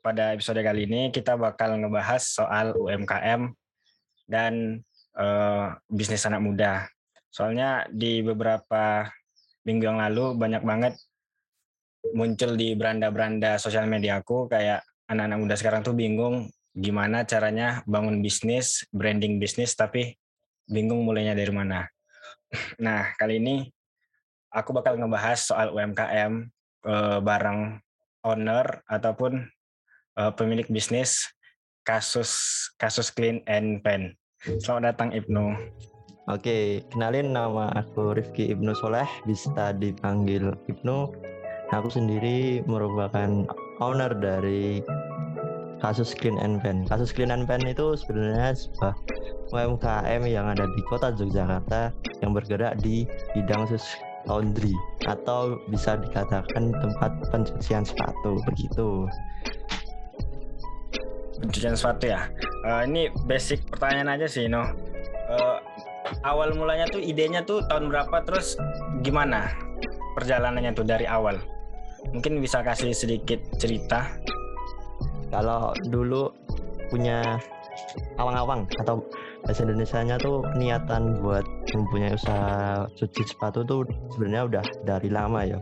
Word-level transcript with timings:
pada 0.00 0.32
episode 0.32 0.60
kali 0.64 0.88
ini 0.88 1.12
kita 1.12 1.36
bakal 1.36 1.76
ngebahas 1.76 2.24
soal 2.24 2.72
UMKM 2.76 3.52
dan 4.24 4.80
uh, 5.16 5.76
bisnis 5.92 6.24
anak 6.24 6.40
muda. 6.40 6.72
Soalnya 7.30 7.86
di 7.92 8.24
beberapa 8.24 9.06
minggu 9.68 9.84
yang 9.84 10.00
lalu 10.00 10.34
banyak 10.34 10.64
banget 10.64 10.94
muncul 12.16 12.56
di 12.56 12.72
beranda-beranda 12.72 13.60
sosial 13.60 13.84
media 13.84 14.24
aku 14.24 14.48
kayak 14.48 14.80
anak-anak 15.06 15.38
muda 15.38 15.54
sekarang 15.60 15.84
tuh 15.84 15.92
bingung 15.92 16.48
gimana 16.72 17.28
caranya 17.28 17.84
bangun 17.84 18.24
bisnis, 18.24 18.88
branding 18.88 19.36
bisnis 19.36 19.76
tapi 19.76 20.16
bingung 20.64 21.04
mulainya 21.04 21.36
dari 21.36 21.52
mana. 21.52 21.86
Nah, 22.82 23.14
kali 23.14 23.38
ini 23.38 23.62
aku 24.50 24.74
bakal 24.74 24.98
ngebahas 24.98 25.38
soal 25.38 25.70
UMKM 25.70 26.50
eh, 26.88 27.18
bareng 27.22 27.78
owner 28.26 28.82
ataupun 28.90 29.46
eh, 30.18 30.32
pemilik 30.34 30.66
bisnis 30.66 31.28
kasus 31.86 32.30
kasus 32.80 33.10
Clean 33.12 33.42
and 33.46 33.82
Pen. 33.84 34.14
Selamat 34.40 34.94
datang 34.94 35.12
Ibnu. 35.12 35.52
Oke, 36.30 36.86
kenalin 36.94 37.34
nama 37.34 37.74
aku 37.74 38.14
Rifki 38.14 38.54
Ibnu 38.54 38.70
Soleh, 38.78 39.08
bisa 39.26 39.74
dipanggil 39.76 40.54
Ibnu. 40.70 41.10
Aku 41.70 41.88
sendiri 41.90 42.62
merupakan 42.66 43.46
owner 43.82 44.14
dari 44.14 44.78
kasus 45.82 46.12
Clean 46.14 46.38
and 46.38 46.62
Pen. 46.62 46.86
Kasus 46.86 47.10
Clean 47.10 47.32
and 47.32 47.48
Pen 47.48 47.64
itu 47.66 47.98
sebenarnya 47.98 48.54
sebuah 48.54 48.94
UMKM 49.50 50.22
yang 50.28 50.46
ada 50.46 50.68
di 50.68 50.80
kota 50.86 51.10
Yogyakarta 51.16 51.90
yang 52.22 52.36
bergerak 52.36 52.78
di 52.78 53.08
bidang 53.34 53.66
laundry 54.28 54.76
atau 55.08 55.56
bisa 55.72 55.96
dikatakan 55.96 56.70
tempat 56.76 57.10
pencucian 57.32 57.82
sepatu 57.82 58.36
begitu. 58.44 59.08
Pencucian 61.40 61.76
sepatu 61.76 62.12
ya. 62.12 62.28
Uh, 62.64 62.84
ini 62.84 63.08
basic 63.24 63.64
pertanyaan 63.72 64.20
aja 64.20 64.26
sih, 64.28 64.46
no. 64.46 64.62
Uh, 65.30 65.58
awal 66.26 66.52
mulanya 66.52 66.84
tuh 66.90 67.00
idenya 67.00 67.40
tuh 67.46 67.64
tahun 67.70 67.88
berapa 67.88 68.26
terus 68.26 68.58
gimana 69.00 69.52
perjalanannya 70.18 70.72
tuh 70.76 70.84
dari 70.84 71.08
awal? 71.08 71.40
Mungkin 72.12 72.40
bisa 72.40 72.60
kasih 72.64 72.92
sedikit 72.92 73.40
cerita. 73.56 74.08
Kalau 75.30 75.72
dulu 75.86 76.34
punya 76.90 77.38
awang-awang 78.18 78.66
atau 78.82 79.00
bahasa 79.44 79.64
Indonesia-nya 79.64 80.20
tuh 80.20 80.44
niatan 80.58 81.22
buat 81.24 81.46
mempunyai 81.72 82.12
usaha 82.12 82.84
cuci 82.98 83.22
sepatu 83.24 83.64
tuh 83.64 83.88
sebenarnya 84.12 84.42
udah 84.46 84.64
dari 84.84 85.08
lama 85.08 85.40
ya 85.46 85.58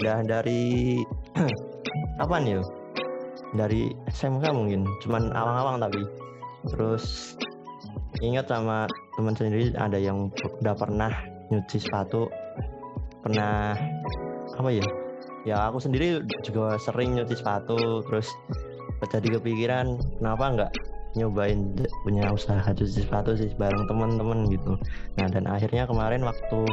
udah 0.00 0.24
dari 0.24 0.96
apa 2.22 2.36
nih 2.40 2.62
dari 3.56 3.94
SMK 4.12 4.44
mungkin 4.52 4.84
cuman 5.04 5.32
awang-awang 5.32 5.76
tapi. 5.88 6.02
Terus 6.74 7.36
ingat 8.20 8.50
sama 8.50 8.90
teman 9.14 9.34
sendiri 9.38 9.72
ada 9.78 9.96
yang 9.96 10.28
udah 10.60 10.74
pernah 10.74 11.12
nyuci 11.48 11.78
sepatu. 11.80 12.28
Pernah 13.24 13.76
apa 14.58 14.70
ya? 14.72 14.86
Ya 15.46 15.56
aku 15.70 15.80
sendiri 15.80 16.20
juga 16.44 16.76
sering 16.82 17.16
nyuci 17.16 17.38
sepatu 17.38 18.04
terus 18.04 18.28
jadi 19.06 19.38
kepikiran 19.38 19.94
kenapa 20.18 20.44
enggak 20.50 20.70
nyobain 21.16 21.72
punya 22.04 22.28
usaha 22.34 22.60
cuci 22.60 23.06
sepatu 23.06 23.38
sih 23.38 23.48
bareng 23.56 23.86
teman-teman 23.88 24.50
gitu. 24.52 24.76
Nah 25.16 25.26
dan 25.30 25.48
akhirnya 25.48 25.86
kemarin 25.88 26.26
waktu 26.26 26.66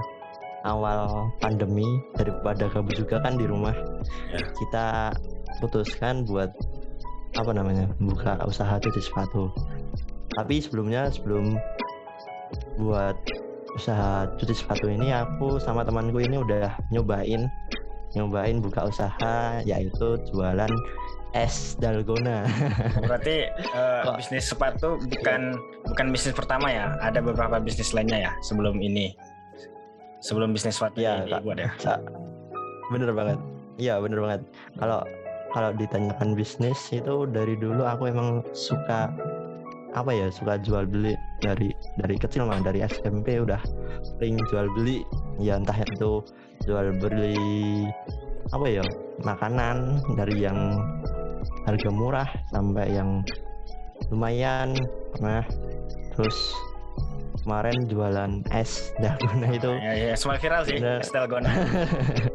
awal 0.66 1.30
pandemi 1.40 1.86
daripada 2.18 2.66
kabut 2.74 2.98
juga 2.98 3.22
kan 3.22 3.38
di 3.38 3.46
rumah 3.46 3.74
ya. 4.34 4.42
kita 4.58 4.88
putuskan 5.64 6.28
buat 6.28 6.52
apa 7.36 7.52
namanya 7.52 7.92
buka 8.00 8.40
usaha 8.48 8.80
cuci 8.80 9.02
sepatu 9.04 9.52
tapi 10.36 10.60
sebelumnya 10.60 11.12
sebelum 11.12 11.60
buat 12.80 13.16
usaha 13.76 14.28
cuci 14.40 14.56
sepatu 14.56 14.88
ini 14.88 15.12
aku 15.12 15.60
sama 15.60 15.84
temanku 15.84 16.24
ini 16.24 16.40
udah 16.40 16.80
nyobain 16.96 17.52
nyobain 18.16 18.64
buka 18.64 18.88
usaha 18.88 19.60
yaitu 19.68 20.16
jualan 20.32 20.72
es 21.36 21.76
dalgona. 21.84 22.48
Berarti 23.04 23.52
uh, 23.76 24.16
bisnis 24.16 24.48
sepatu 24.48 24.96
bukan 25.04 25.60
bukan 25.84 26.08
bisnis 26.16 26.32
pertama 26.32 26.72
ya? 26.72 26.96
Ada 27.04 27.20
beberapa 27.20 27.60
bisnis 27.60 27.92
lainnya 27.92 28.32
ya 28.32 28.34
sebelum 28.40 28.80
ini. 28.80 29.12
Sebelum 30.24 30.56
bisnis 30.56 30.80
sepatu 30.80 31.04
ya, 31.04 31.28
ini 31.28 31.36
buat 31.44 31.60
ya. 31.60 31.70
Bener 32.90 33.12
banget. 33.12 33.38
Iya 33.76 34.00
bener 34.00 34.24
banget. 34.24 34.42
Kalau 34.80 35.04
kalau 35.56 35.72
ditanyakan 35.72 36.36
bisnis 36.36 36.92
itu 36.92 37.24
dari 37.32 37.56
dulu 37.56 37.88
aku 37.88 38.12
emang 38.12 38.44
suka 38.52 39.08
apa 39.96 40.12
ya 40.12 40.28
suka 40.28 40.60
jual 40.60 40.84
beli 40.84 41.16
dari 41.40 41.72
dari 41.96 42.20
kecil 42.20 42.44
mah 42.44 42.60
dari 42.60 42.84
SMP 42.84 43.40
udah 43.40 43.64
sering 44.04 44.36
jual 44.52 44.68
beli. 44.76 45.08
Ya 45.40 45.56
entah 45.56 45.80
itu 45.80 46.20
jual 46.68 47.00
beli 47.00 47.88
apa 48.52 48.68
ya 48.68 48.84
makanan 49.24 50.04
dari 50.20 50.44
yang 50.44 50.76
harga 51.64 51.90
murah 51.90 52.28
sampai 52.52 52.92
yang 52.92 53.24
lumayan 54.12 54.76
pernah. 55.16 55.48
Terus 56.20 56.36
kemarin 57.48 57.88
jualan 57.88 58.44
es 58.52 58.92
dalgona 59.00 59.48
itu. 59.56 59.72
Ya, 59.80 60.12
ya, 60.12 60.14
sempat 60.20 60.44
viral 60.44 60.68
sih 60.68 60.84
nah, 60.84 61.00
es 61.00 61.08
dalgona 61.16 61.48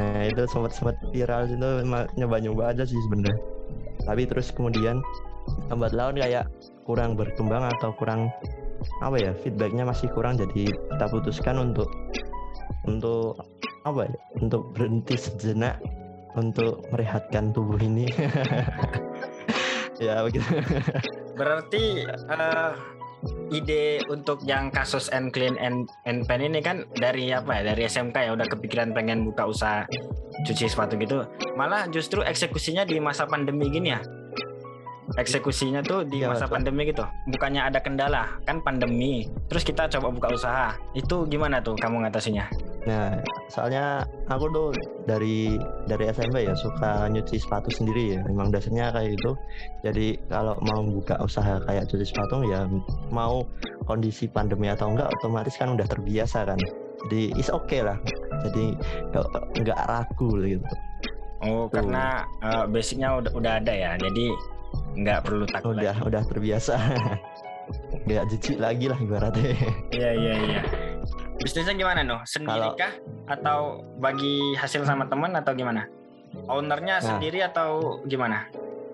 nah 0.00 0.24
itu 0.24 0.48
sempat 0.48 0.72
sempat 0.72 0.96
viral 1.12 1.44
itu 1.44 1.56
nyoba 2.16 2.36
nyoba 2.40 2.62
aja 2.72 2.88
sih 2.88 2.96
sebenarnya 3.04 3.36
tapi 4.08 4.24
terus 4.24 4.48
kemudian 4.48 5.04
lambat 5.68 5.92
laun 5.92 6.16
kayak 6.16 6.48
kurang 6.88 7.20
berkembang 7.20 7.68
atau 7.76 7.92
kurang 8.00 8.32
apa 9.04 9.20
ya 9.20 9.36
feedbacknya 9.44 9.84
masih 9.84 10.08
kurang 10.16 10.40
jadi 10.40 10.72
kita 10.72 11.06
putuskan 11.12 11.60
untuk 11.60 11.92
untuk 12.88 13.44
apa 13.84 14.08
ya 14.08 14.16
untuk 14.40 14.72
berhenti 14.72 15.20
sejenak 15.20 15.76
untuk 16.38 16.86
merehatkan 16.94 17.50
tubuh 17.50 17.78
ini. 17.80 18.06
ya 20.04 20.22
begitu. 20.22 20.62
Berarti 21.34 22.06
uh, 22.30 22.72
ide 23.52 24.00
untuk 24.08 24.40
yang 24.48 24.72
kasus 24.72 25.12
and 25.12 25.34
clean 25.34 25.58
and, 25.60 25.88
and 26.08 26.24
pen 26.24 26.40
ini 26.40 26.64
kan 26.64 26.88
dari 26.96 27.32
apa 27.34 27.60
ya? 27.60 27.72
Dari 27.74 27.82
SMK 27.86 28.16
ya 28.16 28.30
udah 28.32 28.46
kepikiran 28.48 28.96
pengen 28.96 29.28
buka 29.28 29.48
usaha 29.48 29.84
cuci 30.46 30.70
sepatu 30.70 30.96
gitu. 30.96 31.26
Malah 31.54 31.90
justru 31.92 32.24
eksekusinya 32.24 32.88
di 32.88 32.96
masa 33.02 33.28
pandemi 33.28 33.68
gini 33.68 33.92
ya. 33.92 34.00
Eksekusinya 35.18 35.82
tuh 35.82 36.06
di 36.06 36.22
ya, 36.22 36.30
masa 36.30 36.46
pandemi 36.46 36.86
gitu. 36.86 37.02
Bukannya 37.34 37.66
ada 37.66 37.82
kendala, 37.82 38.38
kan 38.46 38.62
pandemi. 38.62 39.26
Terus 39.50 39.66
kita 39.66 39.90
coba 39.90 40.14
buka 40.14 40.28
usaha. 40.30 40.68
Itu 40.94 41.26
gimana 41.26 41.58
tuh 41.58 41.74
kamu 41.74 42.06
ngatasinya? 42.06 42.46
Nah, 42.88 43.20
soalnya 43.52 44.08
aku 44.32 44.48
tuh 44.52 44.68
dari 45.04 45.60
dari 45.84 46.08
SMP 46.08 46.48
ya 46.48 46.56
suka 46.56 47.12
nyuci 47.12 47.36
sepatu 47.36 47.68
sendiri 47.68 48.16
ya. 48.16 48.20
Memang 48.24 48.48
dasarnya 48.48 48.88
kayak 48.94 49.20
gitu. 49.20 49.36
Jadi 49.84 50.16
kalau 50.32 50.56
mau 50.64 50.80
buka 50.88 51.20
usaha 51.20 51.60
kayak 51.68 51.92
cuci 51.92 52.08
sepatu 52.08 52.40
ya 52.48 52.64
mau 53.12 53.44
kondisi 53.84 54.30
pandemi 54.32 54.72
atau 54.72 54.88
enggak 54.88 55.12
otomatis 55.20 55.60
kan 55.60 55.76
udah 55.76 55.84
terbiasa 55.84 56.48
kan. 56.48 56.60
Jadi 57.08 57.36
is 57.36 57.52
oke 57.52 57.68
okay 57.68 57.84
lah. 57.84 58.00
Jadi 58.48 58.72
enggak 59.60 59.80
ragu 59.84 60.30
gitu. 60.40 60.64
Oh, 61.40 61.64
tuh. 61.68 61.80
karena 61.80 62.28
uh, 62.44 62.64
basicnya 62.68 63.16
udah 63.20 63.32
udah 63.36 63.52
ada 63.60 63.72
ya. 63.72 63.92
Jadi 64.00 64.32
nggak 64.96 65.20
perlu 65.28 65.44
takut. 65.48 65.76
Udah 65.76 65.96
lagi. 65.96 66.08
udah 66.08 66.22
terbiasa. 66.24 66.76
Gak 68.10 68.26
jijik 68.34 68.58
lagi 68.58 68.90
lah 68.90 68.98
ibaratnya. 68.98 69.54
Iya 69.94 70.10
iya 70.10 70.34
iya. 70.42 70.62
Bisnisnya 71.40 71.72
gimana 71.72 72.00
noh? 72.04 72.20
Sendiri 72.28 72.68
kah 72.76 72.92
atau 73.24 73.80
bagi 73.96 74.54
hasil 74.60 74.84
sama 74.84 75.08
teman 75.08 75.32
atau 75.32 75.56
gimana? 75.56 75.88
Ownernya 76.46 77.00
nah, 77.00 77.04
sendiri 77.04 77.40
atau 77.42 78.00
gimana? 78.04 78.46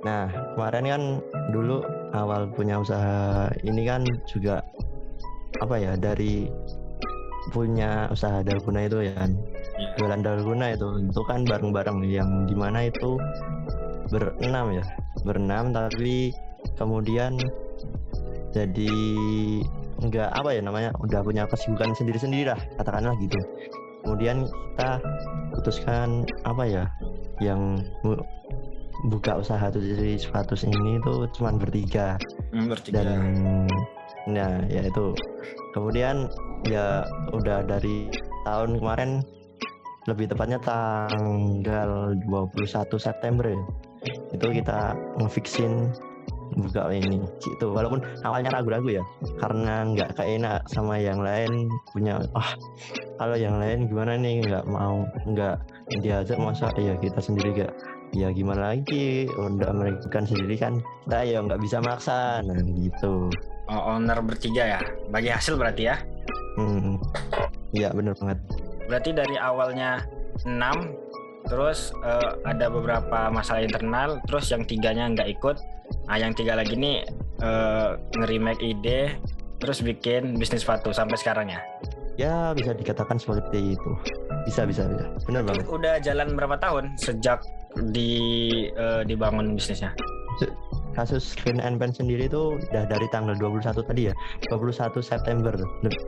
Nah 0.07 0.31
kemarin 0.55 0.87
kan 0.87 1.03
dulu 1.51 1.83
awal 2.15 2.47
punya 2.55 2.79
usaha 2.79 3.51
ini 3.67 3.83
kan 3.83 4.07
juga 4.31 4.63
apa 5.59 5.75
ya 5.75 5.93
dari 5.99 6.47
punya 7.51 8.11
usaha 8.11 8.43
dalguna 8.43 8.87
itu 8.87 9.07
ya 9.07 9.15
kan 9.15 9.31
yeah. 9.79 9.95
jualan 9.99 10.21
dalguna 10.23 10.75
itu 10.75 10.89
itu 10.99 11.23
kan 11.31 11.47
bareng-bareng 11.47 12.03
yang 12.07 12.45
di 12.47 12.55
mana 12.59 12.91
itu 12.91 13.15
berenam 14.11 14.75
ya 14.75 14.85
berenam 15.23 15.71
tapi 15.71 16.35
kemudian 16.75 17.39
jadi 18.51 18.91
nggak 19.97 20.31
apa 20.33 20.51
ya 20.53 20.61
namanya 20.61 20.91
udah 21.01 21.21
punya 21.25 21.49
kesibukan 21.49 21.97
sendiri-sendiri 21.97 22.53
lah 22.53 22.61
katakanlah 22.77 23.17
gitu. 23.21 23.39
Kemudian 24.05 24.47
kita 24.47 25.03
putuskan 25.57 26.23
apa 26.47 26.63
ya 26.69 26.85
yang 27.43 27.81
buka 29.11 29.41
usaha 29.41 29.69
cuci 29.69 30.17
sepatu 30.17 30.57
ini 30.65 31.01
tuh 31.05 31.29
cuma 31.37 31.53
bertiga, 31.57 32.17
hmm, 32.55 32.67
bertiga. 32.71 33.03
dan 33.03 33.21
nah 34.29 34.63
ya 34.69 34.85
itu. 34.87 35.17
Kemudian 35.73 36.29
ya 36.65 37.05
udah 37.33 37.65
dari 37.67 38.09
tahun 38.47 38.81
kemarin 38.81 39.21
lebih 40.07 40.31
tepatnya 40.31 40.63
tanggal 40.63 42.15
21 42.31 42.63
September 42.95 43.51
ya 43.51 43.61
itu 44.31 44.47
kita 44.63 44.95
ngefixin 45.19 45.91
buka 46.55 46.87
ini 46.95 47.19
gitu 47.43 47.75
walaupun 47.75 48.05
awalnya 48.23 48.55
ragu-ragu 48.55 49.03
ya 49.03 49.05
karena 49.43 49.83
nggak 49.91 50.15
enak 50.21 50.63
sama 50.71 51.01
yang 51.01 51.19
lain 51.19 51.67
punya 51.91 52.23
ah 52.39 52.55
kalau 53.17 53.37
yang 53.37 53.57
lain 53.57 53.89
gimana 53.89 54.15
nih? 54.21 54.45
Nggak 54.45 54.65
mau 54.69 55.05
nggak 55.25 55.57
diajak 56.05 56.37
masa 56.37 56.69
ya 56.77 56.95
kita 57.01 57.21
sendiri 57.21 57.65
gak 57.65 57.73
ya 58.13 58.29
gimana 58.33 58.77
lagi? 58.77 59.29
Udah 59.33 59.73
mereka 59.73 60.21
sendiri 60.25 60.57
kan 60.61 60.81
kita 61.05 61.21
ya 61.25 61.39
nggak 61.41 61.61
bisa 61.61 61.81
maksa. 61.81 62.45
Nah 62.45 62.61
gitu. 62.77 63.33
Oh, 63.67 63.99
owner 63.99 64.23
bertiga 64.23 64.79
ya? 64.79 64.81
Bagi 65.11 65.33
hasil 65.33 65.59
berarti 65.59 65.91
ya? 65.91 65.97
Hmm. 66.55 67.03
Iya 67.75 67.91
bener 67.91 68.15
banget. 68.21 68.39
Berarti 68.87 69.11
dari 69.11 69.37
awalnya 69.41 70.07
6 70.47 70.47
terus 71.51 71.95
uh, 72.03 72.39
ada 72.43 72.67
beberapa 72.71 73.31
masalah 73.31 73.63
internal 73.63 74.19
terus 74.27 74.51
yang 74.51 74.67
tiganya 74.67 75.07
nggak 75.15 75.31
ikut 75.39 75.57
nah 76.07 76.17
yang 76.19 76.33
tiga 76.33 76.55
lagi 76.55 76.79
nih 76.79 77.03
uh, 77.43 77.99
nge-remake 78.17 78.63
ide 78.63 79.19
terus 79.57 79.81
bikin 79.81 80.37
bisnis 80.37 80.63
sepatu 80.63 80.93
sampai 80.93 81.17
sekarang 81.17 81.47
ya? 81.49 81.61
Ya 82.17 82.57
bisa 82.57 82.73
dikatakan 82.73 83.21
seperti 83.21 83.77
itu. 83.77 83.91
Bisa 84.49 84.65
bisa 84.65 84.89
bisa. 84.89 85.05
Benar 85.29 85.45
banget. 85.45 85.69
udah 85.69 86.01
jalan 86.01 86.33
berapa 86.33 86.57
tahun 86.57 86.97
sejak 86.97 87.45
di 87.93 88.13
uh, 88.77 89.05
dibangun 89.05 89.53
bisnisnya? 89.57 89.93
Kasus 90.97 91.37
Clean 91.37 91.61
and 91.61 91.77
Pen 91.77 91.93
sendiri 91.93 92.25
itu 92.25 92.57
udah 92.57 92.89
dari 92.89 93.05
tanggal 93.13 93.37
21 93.37 93.85
tadi 93.85 94.09
ya? 94.09 94.15
21 94.49 94.97
September 95.05 95.53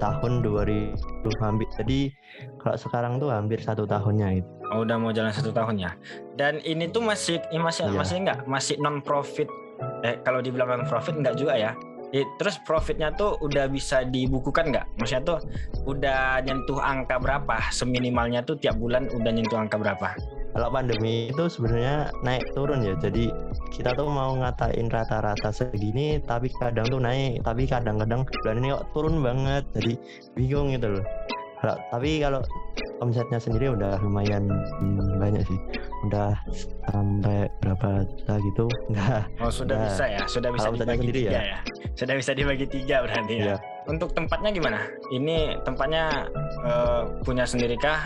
tahun 0.01 0.33
2000 0.41 0.97
hampir 1.45 1.69
jadi 1.77 2.09
kalau 2.57 2.77
sekarang 2.81 3.13
tuh 3.21 3.29
hampir 3.29 3.61
satu 3.61 3.85
tahunnya 3.85 4.41
itu. 4.41 4.49
Oh, 4.73 4.85
udah 4.89 4.97
mau 4.97 5.13
jalan 5.13 5.33
satu 5.33 5.53
tahun 5.53 5.77
ya? 5.77 5.93
Dan 6.41 6.65
ini 6.65 6.89
tuh 6.89 7.05
masih 7.05 7.37
masih 7.53 7.93
iya. 7.93 8.01
masih 8.01 8.17
enggak 8.25 8.39
masih 8.49 8.81
non 8.81 9.05
profit 9.05 9.49
eh 10.03 10.19
kalau 10.27 10.43
dibilang 10.43 10.87
profit 10.87 11.15
enggak 11.19 11.39
juga 11.39 11.55
ya 11.57 11.73
terus 12.41 12.57
profitnya 12.65 13.13
tuh 13.13 13.37
udah 13.45 13.69
bisa 13.69 14.01
dibukukan 14.01 14.73
nggak? 14.73 14.87
Maksudnya 14.97 15.29
tuh 15.29 15.39
udah 15.85 16.41
nyentuh 16.41 16.81
angka 16.81 17.21
berapa? 17.21 17.61
Seminimalnya 17.69 18.41
tuh 18.41 18.57
tiap 18.57 18.81
bulan 18.81 19.13
udah 19.13 19.29
nyentuh 19.29 19.61
angka 19.61 19.77
berapa? 19.77 20.17
kalau 20.59 20.75
pandemi 20.75 21.29
itu 21.29 21.45
sebenarnya 21.47 22.11
naik 22.25 22.43
turun 22.57 22.81
ya 22.83 22.99
jadi 22.99 23.31
kita 23.71 23.95
tuh 23.95 24.09
mau 24.09 24.35
ngatain 24.35 24.89
rata-rata 24.89 25.53
segini 25.53 26.19
tapi 26.25 26.49
kadang 26.57 26.89
tuh 26.89 26.99
naik 26.99 27.45
tapi 27.45 27.69
kadang-kadang 27.69 28.25
bulan 28.43 28.59
ini 28.59 28.75
kok 28.75 28.87
turun 28.97 29.21
banget 29.21 29.63
jadi 29.77 29.93
bingung 30.35 30.73
gitu 30.73 30.99
loh 30.99 31.05
tapi 31.63 32.19
kalau 32.23 32.43
omsetnya 32.99 33.39
sendiri 33.39 33.75
udah 33.75 33.99
lumayan 34.03 34.47
banyak 35.19 35.43
sih. 35.47 35.59
Udah 36.07 36.35
sampai 36.91 37.51
berapa 37.63 38.07
juta 38.07 38.35
gitu. 38.43 38.65
Enggak 38.91 39.23
oh 39.43 39.53
sudah 39.53 39.79
bisa 39.87 40.05
ya? 40.07 40.23
Sudah 40.27 40.51
bisa 40.55 40.69
dibagi 40.71 41.01
sendiri 41.03 41.21
tiga 41.27 41.31
ya? 41.31 41.43
ya? 41.43 41.59
Sudah 41.99 42.15
bisa 42.15 42.33
dibagi 42.35 42.67
tiga 42.71 42.97
berarti 43.03 43.35
ya, 43.39 43.47
ya. 43.55 43.57
untuk 43.91 44.11
tempatnya 44.15 44.51
gimana? 44.55 44.81
Ini 45.11 45.59
tempatnya 45.67 46.31
uh, 46.63 47.03
punya 47.23 47.45
sendirikah? 47.47 47.99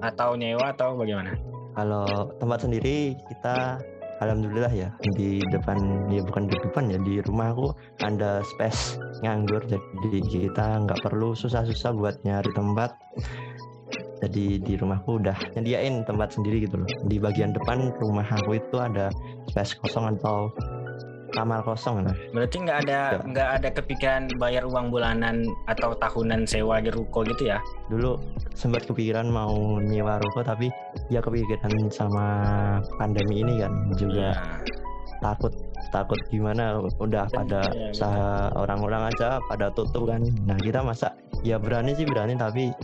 Atau 0.00 0.32
nyewa 0.38 0.72
atau 0.72 0.96
bagaimana? 0.96 1.36
Kalau 1.76 2.32
tempat 2.40 2.64
sendiri 2.64 3.14
kita 3.28 3.76
alhamdulillah 4.20 4.72
ya 4.72 4.88
di 5.16 5.40
depan 5.48 6.08
ya 6.12 6.20
bukan 6.24 6.44
di 6.46 6.56
depan 6.60 6.92
ya 6.92 6.98
di 7.00 7.24
rumah 7.24 7.52
aku 7.52 7.72
ada 8.04 8.44
space 8.44 9.00
nganggur. 9.24 9.64
Jadi 9.68 10.18
kita 10.28 10.84
nggak 10.84 11.00
perlu 11.04 11.32
susah-susah 11.32 11.92
buat 11.96 12.16
nyari 12.24 12.52
tempat 12.52 12.96
jadi 14.20 14.60
di 14.60 14.74
rumahku 14.76 15.20
udah 15.20 15.36
nyediain 15.56 16.04
tempat 16.04 16.36
sendiri 16.36 16.68
gitu 16.68 16.84
loh 16.84 16.88
di 17.08 17.16
bagian 17.16 17.56
depan 17.56 17.88
rumah 17.98 18.28
aku 18.28 18.60
itu 18.60 18.76
ada 18.76 19.08
space 19.48 19.80
kosong 19.80 20.16
atau 20.16 20.52
kamar 21.30 21.62
kosong 21.62 22.02
lah. 22.04 22.14
Berarti 22.34 22.56
nggak 22.66 22.78
ada 22.86 23.00
ya. 23.16 23.22
nggak 23.22 23.48
ada 23.62 23.68
kepikiran 23.70 24.22
bayar 24.36 24.66
uang 24.66 24.90
bulanan 24.90 25.46
atau 25.70 25.94
tahunan 25.94 26.44
sewa 26.44 26.82
di 26.82 26.90
ruko 26.90 27.22
gitu 27.22 27.48
ya? 27.48 27.62
Dulu 27.88 28.18
sempat 28.52 28.84
kepikiran 28.90 29.30
mau 29.30 29.78
nyewa 29.78 30.18
ruko 30.20 30.42
tapi 30.42 30.68
ya 31.08 31.22
kepikiran 31.22 31.88
sama 31.88 32.26
pandemi 32.98 33.46
ini 33.46 33.62
kan 33.62 33.72
juga 33.94 34.34
ya. 34.34 34.42
takut 35.22 35.54
takut 35.94 36.18
gimana 36.28 36.82
udah 36.98 37.26
pada 37.30 37.66
ya, 37.72 37.90
usaha 37.94 38.50
orang-orang 38.58 39.14
aja 39.14 39.38
pada 39.46 39.70
tutup 39.72 40.10
kan. 40.10 40.22
Nah 40.44 40.58
kita 40.58 40.82
masa 40.82 41.14
ya 41.46 41.56
berani 41.56 41.94
sih 41.94 42.04
berani 42.04 42.34
tapi 42.36 42.74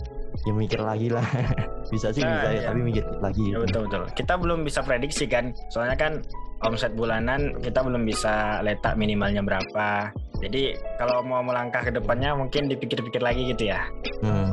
ya 0.44 0.52
mikir 0.52 0.80
lagi 0.82 1.08
lah. 1.08 1.24
Bisa 1.92 2.10
sih 2.10 2.18
nah, 2.18 2.42
bisa 2.42 2.50
ya, 2.50 2.58
ya 2.58 2.62
tapi 2.74 2.80
mikir 2.82 3.04
lagi 3.22 3.54
ya, 3.54 3.62
betul 3.62 3.86
betul. 3.86 4.02
Kita 4.18 4.34
belum 4.34 4.66
bisa 4.66 4.82
prediksi 4.82 5.30
kan. 5.30 5.54
Soalnya 5.70 5.94
kan 5.94 6.18
omset 6.66 6.98
bulanan 6.98 7.54
kita 7.62 7.78
belum 7.78 8.02
bisa 8.02 8.58
letak 8.66 8.98
minimalnya 8.98 9.38
berapa. 9.46 10.10
Jadi 10.42 10.74
kalau 10.98 11.22
mau 11.22 11.46
melangkah 11.46 11.86
ke 11.86 11.94
depannya 11.94 12.34
mungkin 12.34 12.66
dipikir-pikir 12.66 13.22
lagi 13.22 13.54
gitu 13.54 13.70
ya. 13.70 13.86
Hmm. 14.18 14.50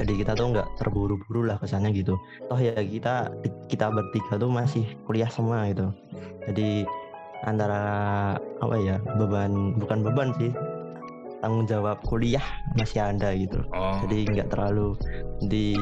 jadi 0.00 0.16
kita 0.16 0.32
tuh 0.32 0.56
nggak 0.56 0.68
terburu-buru 0.80 1.44
lah 1.50 1.58
kesannya 1.60 1.92
gitu. 1.92 2.14
Toh 2.48 2.56
ya 2.56 2.72
kita 2.78 3.34
kita 3.68 3.92
bertiga 3.92 4.38
tuh 4.38 4.48
masih 4.48 4.86
kuliah 5.04 5.28
semua 5.28 5.68
gitu. 5.68 5.92
Jadi 6.48 6.88
antara 7.44 7.82
apa 8.60 8.76
ya 8.80 8.96
beban 9.16 9.76
bukan 9.76 10.04
beban 10.04 10.28
sih 10.36 10.52
tanggung 11.40 11.64
jawab 11.64 11.98
kuliah 12.04 12.44
masih 12.76 13.00
ada 13.00 13.32
gitu. 13.34 13.64
Oh. 13.72 13.98
jadi 14.06 14.28
nggak 14.28 14.48
terlalu 14.52 14.94
di 15.44 15.74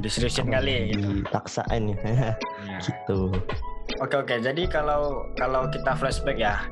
diseriusin 0.00 0.48
kali 0.48 0.94
gitu. 0.94 1.26
dipaksain 1.26 1.82
ya. 1.90 1.98
Gitu. 2.80 3.34
Oke 4.00 4.16
oke. 4.16 4.34
Jadi 4.40 4.70
kalau 4.70 5.28
kalau 5.36 5.66
kita 5.68 5.92
flashback 5.98 6.38
ya 6.38 6.64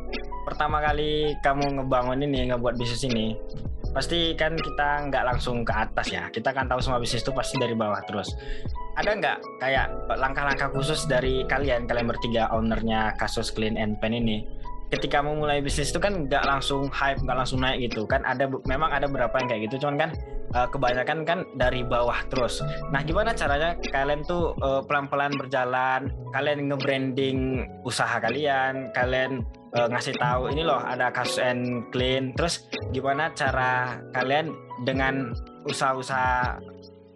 pertama 0.46 0.80
kali 0.80 1.36
kamu 1.44 1.82
ngebangun 1.82 2.24
ini 2.24 2.48
ngebuat 2.48 2.80
bisnis 2.80 3.04
ini 3.04 3.36
pasti 3.92 4.32
kan 4.38 4.54
kita 4.54 5.10
nggak 5.10 5.24
langsung 5.34 5.66
ke 5.66 5.74
atas 5.74 6.08
ya. 6.08 6.30
Kita 6.30 6.54
kan 6.54 6.70
tahu 6.70 6.80
semua 6.80 7.02
bisnis 7.02 7.26
itu 7.26 7.34
pasti 7.34 7.58
dari 7.58 7.74
bawah 7.74 8.00
terus. 8.06 8.32
Ada 8.96 9.10
nggak 9.18 9.38
kayak 9.60 9.86
langkah-langkah 10.16 10.70
khusus 10.72 11.04
dari 11.10 11.42
kalian 11.44 11.84
kalian 11.90 12.06
bertiga 12.06 12.48
ownernya 12.54 13.18
kasus 13.18 13.50
clean 13.50 13.74
and 13.76 13.98
pen 13.98 14.14
ini 14.14 14.46
ketika 14.88 15.20
mau 15.20 15.36
mulai 15.36 15.60
bisnis 15.60 15.92
itu 15.92 16.00
kan 16.00 16.24
nggak 16.24 16.44
langsung 16.48 16.88
hype 16.88 17.20
nggak 17.20 17.38
langsung 17.38 17.60
naik 17.60 17.92
gitu 17.92 18.08
kan. 18.08 18.24
Ada 18.24 18.48
memang 18.64 18.88
ada 18.88 19.04
beberapa 19.08 19.36
yang 19.40 19.48
kayak 19.48 19.62
gitu 19.68 19.84
cuman 19.84 19.96
kan 20.00 20.10
uh, 20.56 20.68
kebanyakan 20.68 21.18
kan 21.28 21.38
dari 21.56 21.84
bawah 21.84 22.16
terus. 22.32 22.64
Nah 22.92 23.04
gimana 23.04 23.36
caranya 23.36 23.76
kalian 23.92 24.24
tuh 24.24 24.56
uh, 24.64 24.80
pelan-pelan 24.84 25.36
berjalan 25.36 26.08
kalian 26.32 26.72
nge-branding 26.72 27.38
usaha 27.84 28.16
kalian 28.20 28.88
kalian 28.96 29.44
uh, 29.76 29.88
ngasih 29.92 30.16
tahu 30.16 30.52
ini 30.52 30.64
loh 30.64 30.80
ada 30.80 31.12
kasus 31.12 31.40
and 31.40 31.84
clean. 31.92 32.32
Terus 32.32 32.64
gimana 32.92 33.32
cara 33.36 34.00
kalian 34.16 34.52
dengan 34.88 35.36
usaha-usaha 35.68 36.56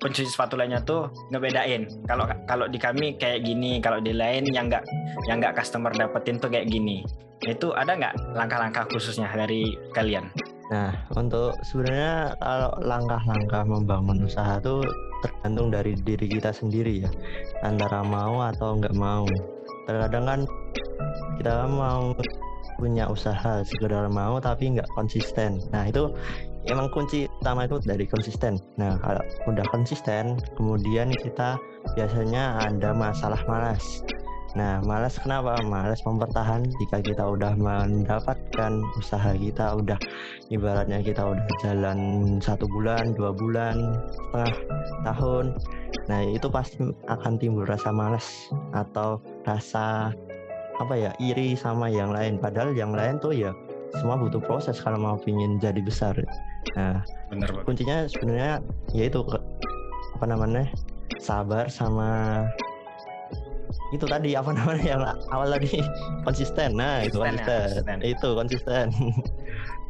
pencuci 0.03 0.27
sepatu 0.29 0.59
lainnya 0.59 0.83
tuh 0.83 1.09
ngebedain? 1.31 1.89
Kalau 2.05 2.29
kalau 2.45 2.67
di 2.69 2.77
kami 2.77 3.17
kayak 3.17 3.47
gini 3.47 3.81
kalau 3.81 4.03
di 4.03 4.13
lain 4.13 4.45
yang 4.51 4.69
nggak 4.69 4.85
yang 5.31 5.41
nggak 5.41 5.57
customer 5.57 5.95
dapetin 5.95 6.37
tuh 6.37 6.51
kayak 6.51 6.69
gini 6.69 7.07
itu 7.47 7.75
ada 7.75 7.99
nggak 7.99 8.15
langkah-langkah 8.39 8.85
khususnya 8.91 9.27
dari 9.35 9.75
kalian? 9.95 10.31
Nah, 10.71 10.95
untuk 11.13 11.53
sebenarnya 11.67 12.33
kalau 12.41 12.73
langkah-langkah 12.81 13.63
membangun 13.69 14.25
usaha 14.25 14.57
itu 14.57 14.81
tergantung 15.21 15.69
dari 15.69 15.93
diri 16.01 16.27
kita 16.31 16.55
sendiri 16.55 17.05
ya, 17.05 17.11
antara 17.61 18.01
mau 18.01 18.41
atau 18.41 18.79
nggak 18.81 18.97
mau. 18.97 19.27
Terkadang 19.85 20.25
kan 20.25 20.41
kita 21.37 21.67
mau 21.69 22.15
punya 22.81 23.07
usaha 23.11 23.63
sekedar 23.63 24.09
mau 24.09 24.41
tapi 24.41 24.79
nggak 24.79 24.89
konsisten. 24.97 25.61
Nah 25.75 25.87
itu 25.87 26.09
emang 26.71 26.89
kunci 26.95 27.29
utama 27.43 27.67
itu 27.67 27.77
dari 27.83 28.07
konsisten. 28.09 28.57
Nah 28.79 28.97
kalau 29.03 29.23
udah 29.51 29.67
konsisten, 29.71 30.39
kemudian 30.57 31.11
kita 31.21 31.59
biasanya 31.99 32.59
ada 32.65 32.95
masalah 32.95 33.39
malas. 33.45 34.03
Nah, 34.53 34.85
malas 34.85 35.17
kenapa? 35.17 35.57
Malas 35.65 36.05
mempertahankan 36.05 36.69
jika 36.77 37.01
kita 37.01 37.25
udah 37.25 37.57
mendapatkan 37.57 38.85
usaha 39.01 39.33
kita 39.33 39.81
udah 39.81 39.97
ibaratnya 40.53 41.01
kita 41.01 41.25
udah 41.25 41.47
jalan 41.65 41.99
satu 42.37 42.69
bulan, 42.69 43.17
dua 43.17 43.33
bulan, 43.33 43.97
setengah 44.13 44.53
tahun. 45.09 45.45
Nah, 46.13 46.21
itu 46.29 46.47
pasti 46.53 46.85
akan 47.09 47.41
timbul 47.41 47.65
rasa 47.65 47.89
malas 47.89 48.53
atau 48.77 49.25
rasa 49.49 50.13
apa 50.77 50.95
ya 51.01 51.11
iri 51.17 51.57
sama 51.57 51.89
yang 51.89 52.13
lain. 52.13 52.37
Padahal 52.37 52.77
yang 52.77 52.93
lain 52.93 53.17
tuh 53.25 53.33
ya 53.33 53.57
semua 53.97 54.21
butuh 54.21 54.41
proses 54.41 54.77
kalau 54.81 55.01
mau 55.01 55.17
ingin 55.25 55.57
jadi 55.61 55.81
besar. 55.81 56.13
Nah, 56.77 57.01
Bener, 57.33 57.49
kuncinya 57.65 58.05
sebenarnya 58.05 58.61
yaitu 58.93 59.25
apa 60.17 60.25
namanya 60.29 60.69
sabar 61.21 61.69
sama 61.73 62.45
itu 63.93 64.05
tadi 64.09 64.33
apa 64.33 64.51
namanya 64.57 64.85
yang 64.85 65.03
awal 65.29 65.53
tadi? 65.53 65.85
Konsisten. 66.25 66.81
Nah 66.81 67.05
itu 67.05 67.21
konsisten, 67.21 67.45
ya, 67.45 67.69
konsisten. 67.69 67.99
itu 68.03 68.29
konsisten. 68.33 68.87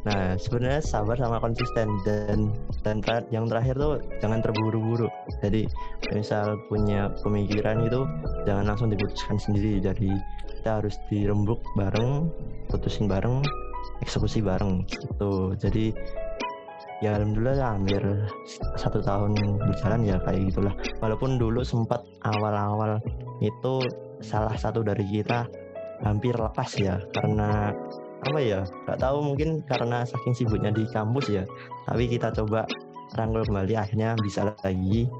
Nah 0.03 0.35
sebenarnya 0.35 0.83
sabar 0.83 1.15
sama 1.15 1.39
konsisten. 1.39 1.87
Dan 2.03 2.51
dan 2.83 2.99
ter 2.99 3.23
yang 3.31 3.47
terakhir 3.47 3.79
tuh 3.79 4.03
jangan 4.19 4.43
terburu-buru. 4.43 5.07
Jadi 5.39 5.63
misal 6.11 6.59
punya 6.67 7.07
pemikiran 7.23 7.87
itu 7.87 8.03
jangan 8.43 8.67
langsung 8.67 8.91
diputuskan 8.91 9.39
sendiri. 9.39 9.79
Jadi 9.79 10.11
kita 10.59 10.83
harus 10.83 10.99
dirembuk 11.07 11.63
bareng 11.79 12.27
putusin 12.67 13.07
bareng 13.07 13.39
eksekusi 14.03 14.43
bareng 14.43 14.83
gitu. 14.91 15.55
Jadi 15.55 15.95
ya 17.03 17.19
alhamdulillah 17.19 17.59
ya, 17.59 17.67
hampir 17.75 17.99
satu 18.79 19.03
tahun 19.03 19.35
berjalan 19.59 20.07
ya 20.07 20.15
kayak 20.23 20.47
gitulah. 20.47 20.71
Walaupun 21.03 21.35
dulu 21.35 21.59
sempat 21.59 21.99
awal-awal 22.23 23.03
itu 23.43 23.83
salah 24.23 24.55
satu 24.55 24.79
dari 24.79 25.03
kita 25.11 25.43
hampir 26.07 26.31
lepas 26.31 26.71
ya 26.79 27.03
karena 27.11 27.75
apa 28.23 28.39
ya 28.39 28.63
nggak 28.87 29.03
tahu 29.03 29.19
mungkin 29.19 29.59
karena 29.67 30.07
saking 30.07 30.31
sibuknya 30.31 30.71
di 30.71 30.87
kampus 30.95 31.27
ya. 31.27 31.43
Tapi 31.83 32.07
kita 32.07 32.31
coba 32.31 32.63
rangkul 33.19 33.43
kembali 33.43 33.75
akhirnya 33.75 34.15
bisa 34.23 34.55
lagi 34.63 35.11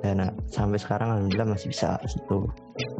dan 0.00 0.20
nah, 0.20 0.30
sampai 0.48 0.78
sekarang 0.80 1.08
alhamdulillah 1.12 1.56
masih 1.56 1.68
bisa 1.72 1.96
gitu 2.08 2.48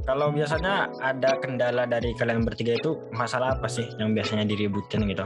kalau 0.05 0.33
biasanya 0.33 0.91
ada 1.01 1.37
kendala 1.41 1.85
dari 1.87 2.13
kalian 2.17 2.45
bertiga 2.45 2.77
itu 2.77 2.99
masalah 3.15 3.57
apa 3.57 3.69
sih 3.69 3.87
yang 4.01 4.13
biasanya 4.17 4.45
diributkan 4.49 5.07
gitu? 5.09 5.25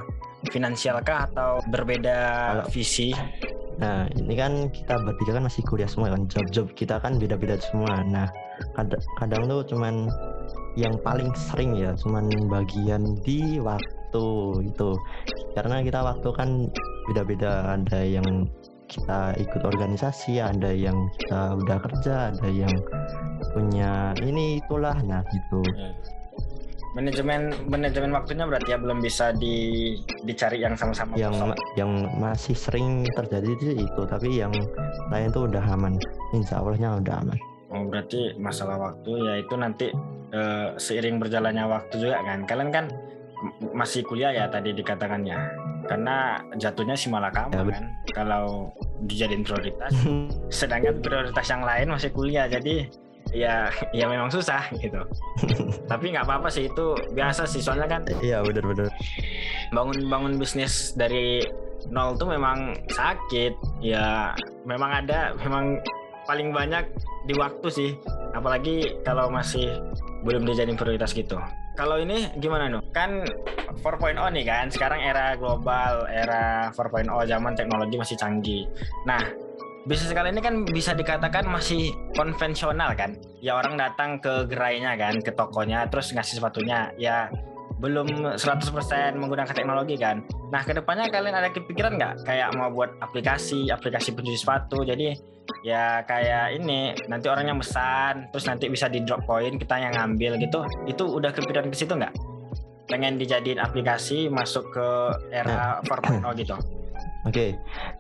Finansial 0.53 1.01
kah 1.01 1.31
atau 1.31 1.63
berbeda 1.73 2.19
kalau, 2.61 2.67
visi? 2.69 3.17
Nah 3.81 4.07
ini 4.15 4.35
kan 4.37 4.69
kita 4.71 5.01
bertiga 5.03 5.41
kan 5.41 5.45
masih 5.49 5.63
kuliah 5.67 5.89
semua 5.89 6.13
kan. 6.13 6.29
Job-job 6.29 6.67
kita 6.77 7.01
kan 7.01 7.17
beda-beda 7.17 7.57
semua. 7.59 8.05
Nah 8.05 8.29
kadang, 8.77 9.03
kadang 9.19 9.43
tuh 9.49 9.63
cuman 9.75 10.11
yang 10.75 10.95
paling 11.07 11.31
sering 11.35 11.79
ya 11.79 11.95
cuman 11.95 12.27
bagian 12.51 13.15
di 13.23 13.63
waktu 13.63 14.27
itu 14.67 14.91
karena 15.55 15.83
kita 15.83 16.01
waktu 16.03 16.29
kan 16.35 16.49
beda-beda. 17.11 17.79
Ada 17.79 18.05
yang 18.05 18.51
kita 18.95 19.35
ikut 19.43 19.63
organisasi 19.67 20.39
ada 20.39 20.71
yang 20.71 21.11
kita 21.19 21.59
udah 21.59 21.79
kerja 21.83 22.15
ada 22.31 22.49
yang 22.49 22.73
punya 23.51 24.15
ini 24.23 24.63
itulah. 24.63 24.95
Nah 25.03 25.27
gitu. 25.35 25.61
Hmm. 25.75 25.95
manajemen 26.95 27.51
manajemen 27.67 28.15
waktunya 28.15 28.47
berarti 28.47 28.71
ya 28.71 28.79
belum 28.79 29.03
bisa 29.03 29.35
di 29.35 29.99
dicari 30.23 30.63
yang 30.63 30.79
sama-sama 30.79 31.19
yang 31.19 31.35
ma 31.35 31.51
yang 31.75 31.91
masih 32.23 32.55
sering 32.55 33.03
terjadi 33.19 33.51
itu 33.51 33.83
itu 33.83 34.03
tapi 34.07 34.39
yang 34.39 34.55
lain 35.11 35.35
tuh 35.35 35.51
udah 35.51 35.75
aman. 35.75 35.99
Insya 36.31 36.63
Allahnya 36.63 37.03
udah 37.03 37.15
aman. 37.27 37.39
Oh 37.75 37.83
berarti 37.91 38.39
masalah 38.39 38.79
waktu 38.79 39.11
ya 39.11 39.35
itu 39.43 39.55
nanti 39.59 39.91
uh, 40.39 40.79
seiring 40.79 41.19
berjalannya 41.19 41.67
waktu 41.67 41.95
juga 41.99 42.23
kan. 42.23 42.47
Kalian 42.47 42.71
kan 42.71 42.87
masih 43.75 44.07
kuliah 44.07 44.31
ya 44.31 44.47
tadi 44.47 44.71
dikatakannya 44.71 45.64
karena 45.85 46.41
jatuhnya 46.57 46.97
si 46.97 47.13
malah 47.13 47.31
kamu 47.31 47.61
ya, 47.61 47.65
kan. 47.69 47.85
Kalau 48.13 48.45
dijadiin 49.05 49.45
prioritas. 49.45 49.93
Sedangkan 50.65 51.01
prioritas 51.05 51.47
yang 51.49 51.63
lain 51.63 51.93
masih 51.93 52.11
kuliah. 52.13 52.49
Jadi 52.49 52.89
ya 53.33 53.73
ya 53.93 54.07
memang 54.07 54.29
susah 54.29 54.69
gitu. 54.79 55.01
Tapi 55.91 56.15
nggak 56.15 56.27
apa-apa 56.27 56.49
sih 56.49 56.69
itu 56.69 56.97
biasa 57.13 57.45
sih. 57.45 57.61
Soalnya 57.61 57.89
kan 57.89 58.03
iya 58.25 58.41
benar-benar 58.41 58.91
bangun 59.73 59.99
bangun 60.09 60.33
bisnis 60.37 60.93
dari 60.97 61.45
nol 61.93 62.17
tuh 62.17 62.29
memang 62.33 62.77
sakit. 62.93 63.85
Ya 63.85 64.33
memang 64.65 65.05
ada 65.05 65.37
memang 65.41 65.81
paling 66.25 66.53
banyak 66.53 66.89
di 67.29 67.35
waktu 67.37 67.69
sih. 67.69 67.91
Apalagi 68.33 68.99
kalau 69.05 69.31
masih 69.31 69.79
belum 70.25 70.49
dijadiin 70.49 70.81
prioritas 70.81 71.13
gitu 71.13 71.37
kalau 71.75 71.99
ini 71.99 72.31
gimana 72.39 72.71
nih? 72.71 72.83
Kan 72.95 73.27
4.0 73.83 74.15
nih 74.31 74.45
kan, 74.47 74.71
sekarang 74.71 75.03
era 75.03 75.35
global, 75.35 76.07
era 76.07 76.71
4.0 76.71 77.11
zaman 77.27 77.53
teknologi 77.59 77.99
masih 77.99 78.15
canggih. 78.15 78.63
Nah, 79.03 79.19
bisnis 79.83 80.15
kali 80.15 80.31
ini 80.31 80.39
kan 80.39 80.63
bisa 80.63 80.95
dikatakan 80.95 81.43
masih 81.51 81.91
konvensional 82.15 82.95
kan. 82.95 83.19
Ya 83.43 83.59
orang 83.59 83.75
datang 83.75 84.23
ke 84.23 84.47
gerainya 84.47 84.95
kan, 84.95 85.19
ke 85.19 85.35
tokonya 85.35 85.91
terus 85.91 86.15
ngasih 86.15 86.39
sepatunya. 86.39 86.95
Ya 86.95 87.27
belum 87.83 88.39
100% 88.39 89.19
menggunakan 89.19 89.51
teknologi 89.51 89.99
kan. 89.99 90.23
Nah, 90.55 90.63
ke 90.63 90.79
depannya 90.79 91.11
kalian 91.11 91.35
ada 91.35 91.51
kepikiran 91.51 91.99
nggak 91.99 92.23
kayak 92.23 92.55
mau 92.55 92.71
buat 92.71 92.95
aplikasi, 93.03 93.67
aplikasi 93.75 94.15
pencuci 94.15 94.39
sepatu. 94.39 94.87
Jadi 94.87 95.34
ya 95.65 96.05
kayak 96.05 96.61
ini 96.61 96.93
nanti 97.09 97.27
orangnya 97.33 97.57
pesan, 97.57 98.29
terus 98.29 98.45
nanti 98.45 98.69
bisa 98.69 98.87
di 98.93 99.01
drop 99.01 99.25
point 99.25 99.57
kita 99.57 99.81
yang 99.81 99.97
ngambil 99.97 100.37
gitu. 100.37 100.61
Itu 100.85 101.17
udah 101.17 101.33
kepikiran 101.33 101.73
ke 101.73 101.77
situ 101.77 101.97
nggak? 101.97 102.13
Pengen 102.85 103.17
dijadiin 103.17 103.57
aplikasi 103.57 104.29
masuk 104.29 104.69
ke 104.77 104.89
era 105.33 105.81
4.0 105.89 106.21
gitu. 106.37 106.55
Oke, 107.25 107.33
okay. 107.33 107.51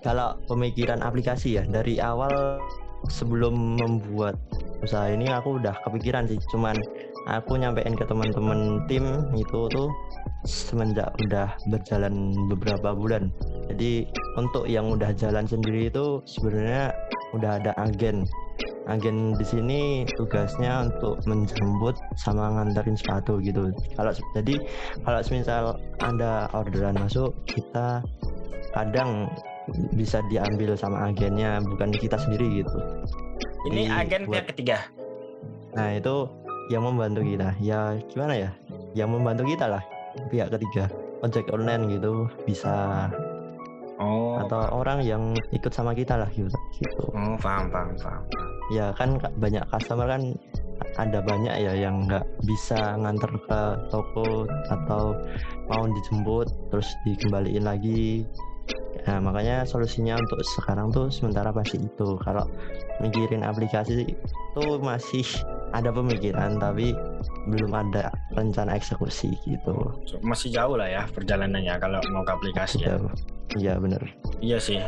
kalau 0.05 0.37
pemikiran 0.45 1.01
aplikasi 1.01 1.57
ya 1.57 1.65
dari 1.65 1.97
awal 1.97 2.61
sebelum 3.09 3.81
membuat 3.81 4.37
usaha 4.85 5.09
ini 5.09 5.33
aku 5.33 5.57
udah 5.57 5.73
kepikiran 5.89 6.29
sih, 6.29 6.37
cuman 6.53 6.77
aku 7.25 7.57
nyampein 7.57 7.97
ke 7.97 8.05
teman-teman 8.05 8.85
tim 8.85 9.05
itu 9.33 9.69
tuh 9.73 9.89
semenjak 10.45 11.09
udah 11.25 11.57
berjalan 11.73 12.37
beberapa 12.53 12.93
bulan. 12.93 13.33
Jadi 13.73 14.09
untuk 14.37 14.69
yang 14.69 14.93
udah 14.93 15.17
jalan 15.17 15.49
sendiri 15.49 15.89
itu 15.89 16.21
sebenarnya 16.29 16.93
udah 17.33 17.61
ada 17.61 17.73
agen. 17.81 18.29
Agen 18.85 19.33
di 19.41 19.47
sini 19.49 20.05
tugasnya 20.21 20.93
untuk 20.93 21.17
menjemput 21.25 21.97
sama 22.21 22.53
nganterin 22.61 23.01
sepatu 23.01 23.41
gitu. 23.41 23.73
Kalau 23.97 24.13
jadi 24.37 24.61
kalau 25.09 25.21
misal 25.33 25.63
ada 26.05 26.53
orderan 26.53 27.01
masuk 27.01 27.33
kita 27.49 28.05
kadang 28.77 29.33
bisa 29.97 30.21
diambil 30.29 30.77
sama 30.77 31.09
agennya 31.09 31.65
bukan 31.65 31.89
kita 31.97 32.21
sendiri 32.21 32.61
gitu. 32.61 32.79
Ini 33.73 33.89
agen 33.89 34.29
buat, 34.29 34.45
pihak 34.45 34.47
ketiga? 34.53 34.79
Nah 35.73 35.97
itu 35.97 36.29
yang 36.73 36.85
membantu 36.85 37.21
kita. 37.25 37.53
Ya 37.61 37.97
gimana 38.09 38.35
ya? 38.37 38.51
Yang 38.97 39.09
membantu 39.19 39.43
kita 39.49 39.67
lah 39.69 39.83
pihak 40.31 40.49
ketiga. 40.55 40.89
Ojek 41.25 41.49
online 41.53 41.89
gitu 41.99 42.29
bisa. 42.45 43.09
Oh. 43.97 44.43
Atau 44.43 44.59
orang 44.75 45.07
yang 45.07 45.39
ikut 45.55 45.71
sama 45.71 45.95
kita 45.95 46.19
lah 46.19 46.29
gitu. 46.35 46.51
Gitu. 46.77 47.05
Oh 47.15 47.37
paham 47.41 47.71
paham 47.71 47.95
paham. 47.99 48.23
Ya 48.73 48.91
kan 48.97 49.21
banyak 49.39 49.63
customer 49.71 50.09
kan 50.09 50.35
ada 50.99 51.23
banyak 51.23 51.55
ya 51.59 51.73
yang 51.75 52.07
nggak 52.07 52.27
bisa 52.47 52.99
nganter 52.99 53.31
ke 53.47 53.61
toko 53.91 54.47
atau 54.71 55.15
mau 55.71 55.87
dijemput 55.87 56.51
terus 56.71 56.89
dikembaliin 57.07 57.67
lagi. 57.67 58.27
Nah, 59.05 59.21
makanya 59.21 59.69
solusinya 59.69 60.17
untuk 60.17 60.41
sekarang 60.57 60.89
tuh 60.89 61.13
sementara 61.13 61.53
pasti 61.53 61.77
itu. 61.77 62.17
Kalau 62.25 62.49
mikirin 63.05 63.45
aplikasi 63.45 64.17
itu 64.17 64.65
masih 64.81 65.27
ada 65.75 65.91
pemikiran 65.91 66.63
tapi 66.63 66.95
belum 67.51 67.75
ada 67.75 68.15
rencana 68.39 68.79
eksekusi 68.79 69.35
gitu. 69.43 69.75
Masih 70.23 70.55
jauh 70.55 70.79
lah 70.79 70.87
ya 70.87 71.03
perjalanannya 71.11 71.75
kalau 71.83 71.99
mau 72.15 72.23
ke 72.23 72.33
aplikasi 72.33 72.87
ya. 72.87 72.97
Iya 73.59 73.83
benar. 73.83 74.01
Iya 74.39 74.63
sih. 74.63 74.79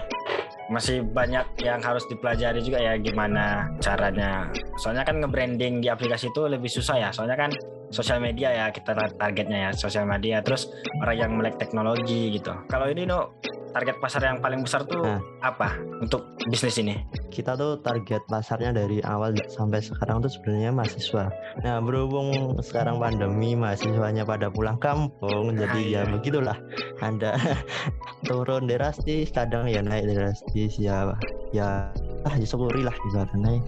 Masih 0.66 1.02
banyak 1.06 1.62
yang 1.62 1.78
harus 1.78 2.02
dipelajari 2.10 2.58
juga 2.62 2.82
ya 2.82 2.98
gimana 2.98 3.70
caranya. 3.82 4.50
Soalnya 4.78 5.06
kan 5.06 5.22
nge-branding 5.22 5.82
di 5.82 5.90
aplikasi 5.90 6.30
itu 6.30 6.46
lebih 6.46 6.70
susah 6.70 6.98
ya. 6.98 7.10
Soalnya 7.10 7.38
kan 7.38 7.50
sosial 7.90 8.18
media 8.18 8.50
ya 8.50 8.66
kita 8.74 8.94
targetnya 9.14 9.70
ya 9.70 9.70
sosial 9.70 10.10
media 10.10 10.42
terus 10.42 10.66
orang 11.02 11.16
yang 11.18 11.30
melek 11.38 11.54
teknologi 11.58 12.34
gitu. 12.34 12.50
Kalau 12.66 12.90
ini 12.90 13.06
no 13.06 13.38
target 13.76 14.00
pasar 14.00 14.24
yang 14.24 14.40
paling 14.40 14.64
besar 14.64 14.88
tuh 14.88 15.04
nah. 15.04 15.20
apa 15.44 15.76
untuk 16.00 16.24
bisnis 16.48 16.80
ini? 16.80 17.04
Kita 17.28 17.60
tuh 17.60 17.76
target 17.84 18.24
pasarnya 18.24 18.72
dari 18.72 19.04
awal 19.04 19.36
sampai 19.52 19.84
sekarang 19.84 20.24
tuh 20.24 20.32
sebenarnya 20.32 20.72
mahasiswa. 20.72 21.28
Nah 21.60 21.76
berhubung 21.84 22.56
sekarang 22.64 22.96
pandemi 22.96 23.52
mahasiswanya 23.52 24.24
pada 24.24 24.48
pulang 24.48 24.80
kampung, 24.80 25.52
nah, 25.52 25.68
jadi 25.68 25.80
ya 25.84 25.92
iya. 25.92 26.02
begitulah. 26.08 26.56
Ada 27.04 27.36
turun 28.26 28.64
drastis, 28.64 29.28
kadang 29.28 29.68
ya 29.68 29.84
naik 29.84 30.08
drastis 30.08 30.80
ya 30.80 31.12
ya 31.52 31.92
ah 32.24 32.34
ya 32.40 32.46
syukuri 32.48 32.80
lah 32.80 32.96
ibaratnya. 33.12 33.60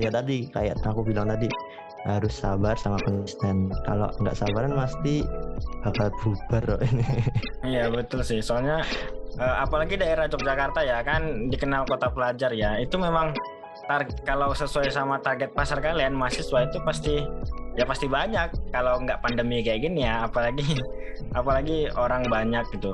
Ya 0.00 0.08
tadi 0.08 0.48
kayak 0.48 0.80
aku 0.80 1.04
bilang 1.04 1.28
tadi 1.28 1.52
harus 2.08 2.32
sabar 2.32 2.80
sama 2.80 2.96
konsisten 3.04 3.68
kalau 3.84 4.08
nggak 4.24 4.32
sabaran 4.32 4.72
pasti 4.72 5.20
bakal 5.84 6.08
bubar 6.24 6.80
ini 6.80 7.04
iya 7.60 7.92
betul 7.92 8.24
sih 8.24 8.40
soalnya 8.40 8.80
uh, 9.38 9.62
apalagi 9.62 9.94
daerah 10.00 10.26
Yogyakarta 10.26 10.80
ya 10.82 11.04
kan 11.04 11.52
dikenal 11.52 11.86
kota 11.86 12.10
pelajar 12.10 12.50
ya. 12.56 12.80
Itu 12.80 12.98
memang 12.98 13.36
tar 13.86 14.06
kalau 14.26 14.50
sesuai 14.54 14.90
sama 14.90 15.18
target 15.22 15.54
pasar 15.54 15.78
kalian 15.78 16.14
mahasiswa 16.14 16.66
itu 16.66 16.78
pasti 16.82 17.14
ya 17.78 17.84
pasti 17.86 18.10
banyak. 18.10 18.74
Kalau 18.74 18.98
nggak 19.04 19.22
pandemi 19.22 19.62
kayak 19.62 19.86
gini 19.86 20.06
ya 20.08 20.26
apalagi 20.26 20.80
apalagi 21.38 21.86
orang 21.94 22.26
banyak 22.26 22.64
gitu. 22.74 22.90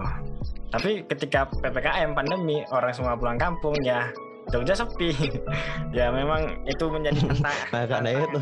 Tapi 0.69 1.07
ketika 1.09 1.49
ppkm 1.49 2.13
pandemi 2.13 2.67
orang 2.75 2.93
semua 2.93 3.17
pulang 3.17 3.41
kampung 3.41 3.79
ya 3.81 4.11
Jogja 4.51 4.75
sepi. 4.79 5.11
Ya 5.97 6.13
memang 6.13 6.61
itu 6.69 6.85
menjadi 6.93 7.25
tantangan. 7.31 8.05
Itu. 8.05 8.41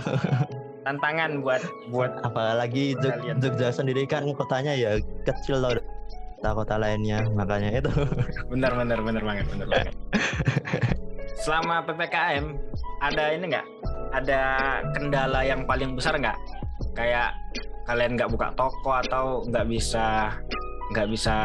Tantangan 0.83 1.31
buat 1.41 1.63
buat 1.89 2.13
apalagi 2.27 2.99
Jog 2.99 3.41
Jogja 3.41 3.71
sendiri 3.71 4.05
kan 4.05 4.27
kotanya 4.35 4.75
ya 4.75 4.99
kecil 5.23 5.63
loh 5.63 5.79
kota-kota 6.45 6.77
lainnya 6.77 7.25
makanya 7.33 7.81
itu. 7.81 7.89
Benar 8.53 8.77
benar 8.77 9.01
benar 9.01 9.23
banget 9.25 9.49
benar 9.49 9.65
banget. 9.65 9.95
Selama 11.49 11.81
ppkm 11.89 12.53
ada 13.01 13.25
ini 13.33 13.45
nggak? 13.49 13.67
Ada 14.13 14.41
kendala 14.93 15.41
yang 15.41 15.65
paling 15.65 15.97
besar 15.97 16.21
nggak? 16.21 16.37
Kayak 16.93 17.33
kalian 17.89 18.21
nggak 18.21 18.29
buka 18.29 18.53
toko 18.61 18.93
atau 18.93 19.41
nggak 19.49 19.73
bisa 19.73 20.37
nggak 20.93 21.09
bisa 21.09 21.37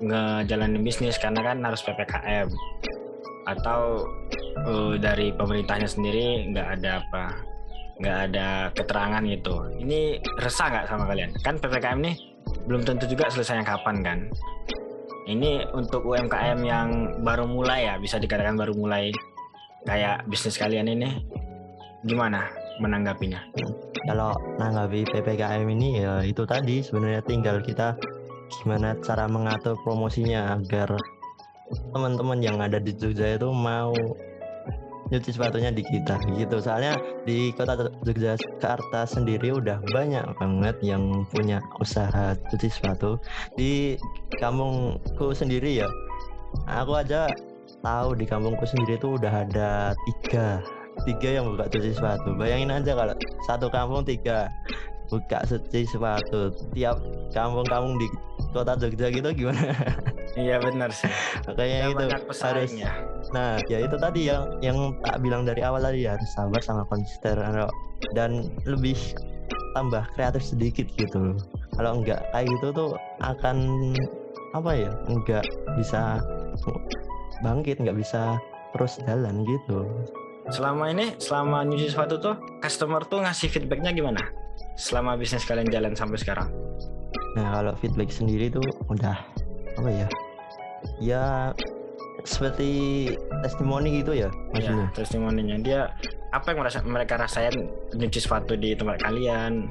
ngejalanin 0.00 0.80
bisnis 0.80 1.20
karena 1.20 1.52
kan 1.52 1.60
harus 1.60 1.84
ppkm 1.84 2.48
atau 3.52 4.08
uh, 4.64 4.96
dari 4.96 5.28
pemerintahnya 5.36 5.92
sendiri 5.92 6.48
nggak 6.56 6.80
ada 6.80 7.04
apa 7.04 7.24
nggak 8.00 8.18
ada 8.32 8.72
keterangan 8.72 9.20
gitu. 9.28 9.60
Ini 9.76 10.24
resah 10.40 10.72
nggak 10.72 10.88
sama 10.88 11.04
kalian? 11.04 11.36
Kan 11.44 11.60
ppkm 11.60 12.00
nih 12.00 12.31
belum 12.66 12.82
tentu 12.86 13.04
juga 13.08 13.28
selesainya 13.32 13.64
kapan 13.66 13.96
kan? 14.04 14.18
Ini 15.28 15.70
untuk 15.70 16.02
UMKM 16.02 16.58
yang 16.66 16.88
baru 17.22 17.46
mulai 17.46 17.86
ya 17.86 17.94
bisa 17.96 18.18
dikatakan 18.18 18.58
baru 18.58 18.74
mulai 18.74 19.14
kayak 19.86 20.26
bisnis 20.26 20.58
kalian 20.58 20.90
ini. 20.90 21.22
Gimana 22.02 22.50
menanggapinya? 22.82 23.38
Kalau 24.02 24.34
menanggapi 24.58 25.06
ppkm 25.06 25.66
ini 25.78 26.02
ya 26.02 26.26
itu 26.26 26.42
tadi 26.42 26.82
sebenarnya 26.82 27.22
tinggal 27.22 27.62
kita 27.62 27.94
gimana 28.60 28.98
cara 29.00 29.30
mengatur 29.30 29.78
promosinya 29.86 30.58
agar 30.58 30.98
teman-teman 31.94 32.42
yang 32.42 32.58
ada 32.58 32.82
di 32.82 32.92
Jogja 32.92 33.38
itu 33.38 33.48
mau 33.48 33.94
nyuci 35.12 35.36
sepatunya 35.36 35.68
di 35.68 35.84
kita 35.84 36.16
gitu. 36.40 36.56
Soalnya 36.64 36.96
di 37.28 37.52
kota 37.52 37.92
Yogyakarta 38.08 39.04
sendiri 39.04 39.52
udah 39.52 39.84
banyak 39.92 40.24
banget 40.40 40.76
yang 40.80 41.28
punya 41.28 41.60
usaha 41.76 42.32
cuci 42.48 42.68
sepatu. 42.72 43.20
Di 43.52 44.00
kampungku 44.40 45.36
sendiri 45.36 45.84
ya 45.84 45.88
aku 46.64 46.96
aja 46.96 47.28
tahu 47.84 48.16
di 48.16 48.24
kampungku 48.24 48.64
sendiri 48.64 48.96
itu 48.96 49.20
udah 49.20 49.44
ada 49.44 49.92
tiga 50.08 50.64
tiga 51.04 51.28
yang 51.28 51.52
buka 51.52 51.68
cuci 51.68 51.92
sepatu. 51.92 52.32
Bayangin 52.40 52.72
aja 52.72 52.96
kalau 52.96 53.14
satu 53.44 53.68
kampung 53.68 54.08
tiga 54.08 54.48
buka 55.12 55.44
cuci 55.44 55.84
sepatu 55.84 56.56
tiap 56.72 56.96
kampung-kampung 57.36 58.00
di 58.00 58.08
kota 58.52 58.76
Jogja 58.80 59.12
gitu 59.12 59.28
gimana 59.32 59.76
iya 60.36 60.56
benar 60.60 60.90
sih. 60.92 61.10
Makanya 61.48 61.92
itu 61.92 62.04
harus 62.08 62.72
nah 63.32 63.56
ya 63.68 63.78
itu 63.84 63.96
tadi 63.96 64.28
yang 64.28 64.44
yang 64.60 64.78
tak 65.04 65.20
bilang 65.24 65.48
dari 65.48 65.64
awal 65.64 65.80
tadi 65.80 66.04
harus 66.04 66.28
sabar 66.36 66.60
sama 66.60 66.84
konsisten 66.88 67.36
dan 68.12 68.52
lebih 68.68 68.96
tambah 69.72 70.04
kreatif 70.16 70.42
sedikit 70.44 70.86
gitu. 70.96 71.36
Kalau 71.76 72.00
enggak 72.00 72.20
kayak 72.32 72.48
gitu 72.58 72.68
tuh 72.72 72.90
akan 73.24 73.56
apa 74.52 74.70
ya 74.76 74.90
enggak 75.08 75.44
bisa 75.80 76.20
bangkit 77.40 77.80
enggak 77.80 77.96
bisa 77.96 78.36
terus 78.76 79.00
jalan 79.08 79.44
gitu. 79.48 79.88
Selama 80.52 80.90
ini 80.92 81.16
selama 81.22 81.64
nyuci 81.64 81.92
sepatu 81.92 82.18
tuh 82.20 82.34
customer 82.60 83.00
tuh 83.06 83.24
ngasih 83.24 83.48
feedbacknya 83.48 83.94
gimana? 83.94 84.20
Selama 84.76 85.16
bisnis 85.16 85.44
kalian 85.48 85.68
jalan 85.72 85.96
sampai 85.96 86.18
sekarang? 86.20 86.48
Nah 87.36 87.48
kalau 87.56 87.72
feedback 87.80 88.12
sendiri 88.12 88.52
tuh 88.52 88.64
udah 88.92 89.16
apa 89.72 89.88
ya 89.88 90.06
ya 91.02 91.54
seperti 92.22 92.70
testimoni 93.42 94.02
gitu 94.02 94.14
ya 94.14 94.30
maksudnya. 94.54 94.86
Ya, 94.86 94.94
testimoninya. 94.94 95.56
Dia 95.58 95.80
apa 96.30 96.54
yang 96.54 96.58
merasa, 96.64 96.78
mereka 96.84 97.18
rasain 97.18 97.70
nyuci 97.92 98.20
sepatu 98.22 98.54
di 98.54 98.78
tempat 98.78 99.02
kalian? 99.02 99.68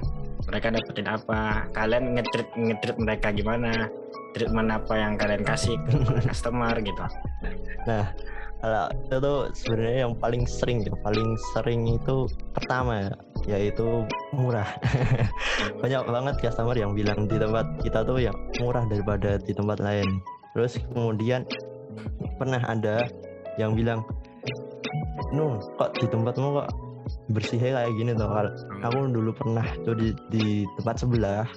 Mereka 0.50 0.74
dapetin 0.74 1.08
apa? 1.08 1.70
Kalian 1.72 2.18
ngetrit 2.18 2.50
ngetrit 2.58 2.98
mereka 3.00 3.32
gimana? 3.32 3.88
Treatment 4.32 4.72
apa 4.72 4.94
yang 4.96 5.13
kalian 5.20 5.44
kasih 5.44 5.75
ke 5.88 5.96
customer 6.27 6.75
gitu. 6.80 7.06
Nah 7.88 8.12
kalau 8.62 8.86
itu 8.94 9.15
tuh 9.18 9.39
sebenarnya 9.58 10.00
yang 10.06 10.13
paling 10.22 10.44
sering 10.46 10.86
yang 10.86 11.00
paling 11.01 11.30
sering 11.58 11.82
itu 11.89 12.30
pertama 12.53 13.10
ya 13.10 13.13
yaitu 13.58 14.06
murah. 14.38 14.70
Banyak 15.82 16.03
banget 16.06 16.36
customer 16.46 16.77
yang 16.77 16.94
bilang 16.94 17.25
di 17.25 17.41
tempat 17.41 17.65
kita 17.82 18.06
tuh 18.06 18.22
yang 18.22 18.38
murah 18.62 18.86
daripada 18.86 19.41
di 19.41 19.50
tempat 19.50 19.82
lain 19.82 20.22
terus 20.55 20.79
kemudian 20.91 21.48
pernah 22.39 22.62
ada 22.65 23.08
yang 23.60 23.75
bilang 23.75 24.04
nu 25.32 25.60
kok 25.80 25.95
di 25.99 26.08
tempatmu 26.08 26.63
kok 26.63 26.69
bersihnya 27.32 27.84
kayak 27.84 27.93
gini 27.95 28.12
tuh 28.15 28.28
hmm. 28.28 28.84
aku 28.84 28.99
dulu 29.12 29.32
pernah 29.36 29.65
tuh 29.84 29.95
di, 29.95 30.12
di 30.32 30.67
tempat 30.80 31.04
sebelah 31.04 31.47